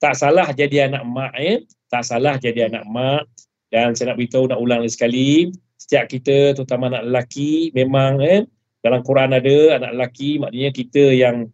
[0.01, 3.23] tak salah jadi anak mak ya tak salah jadi anak mak
[3.69, 5.29] dan saya nak beritahu nak ulang lagi sekali
[5.79, 8.43] setiap kita terutama anak lelaki memang eh
[8.83, 11.49] dalam Quran ada anak lelaki maknanya kita yang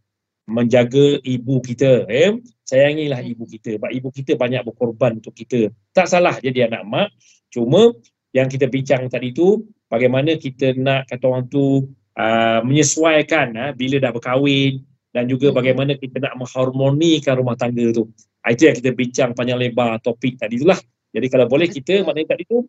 [0.52, 2.36] menjaga ibu kita eh
[2.68, 3.76] sayangilah ibu kita.
[3.76, 5.72] Sebab ibu kita banyak berkorban untuk kita.
[5.91, 7.08] Tak salah jadi anak mak.
[7.52, 7.91] Cuma
[8.32, 13.99] yang kita bincang tadi tu bagaimana kita nak kata orang tu uh, menyesuaikan uh, bila
[13.99, 14.84] dah berkahwin.
[15.12, 15.58] Dan juga hmm.
[15.60, 18.08] bagaimana kita nak mengharmonikan rumah tangga tu.
[18.43, 20.80] Uh, itu yang kita bincang panjang lebar topik tadi itulah.
[21.12, 22.64] Jadi kalau boleh kita maknanya tadi tu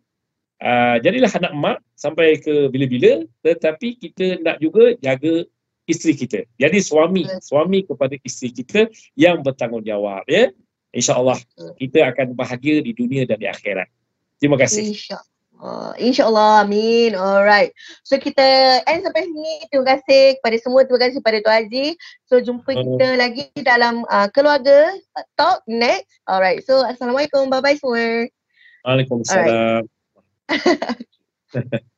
[0.59, 3.23] uh, jadilah anak mak sampai ke bila-bila.
[3.39, 5.47] Tetapi kita nak juga jaga
[5.87, 6.47] isteri kita.
[6.59, 10.51] Jadi suami, suami kepada isteri kita yang bertanggungjawab ya.
[10.93, 11.41] InsyaAllah
[11.81, 13.89] kita akan bahagia di dunia dan di akhirat.
[14.37, 14.93] Terima kasih.
[14.93, 15.31] InsyaAllah.
[15.63, 17.15] Uh, InsyaAllah, amin.
[17.15, 17.71] Alright.
[18.03, 18.43] So kita
[18.83, 19.63] end sampai sini.
[19.71, 20.83] Terima kasih kepada semua.
[20.83, 21.87] Terima kasih kepada Tuan Haji.
[22.27, 22.83] So jumpa uh.
[22.83, 24.91] kita lagi dalam uh, keluarga
[25.39, 26.11] talk next.
[26.27, 26.67] Alright.
[26.67, 27.47] So Assalamualaikum.
[27.47, 28.27] Bye-bye semua.
[28.83, 29.87] Waalaikumsalam.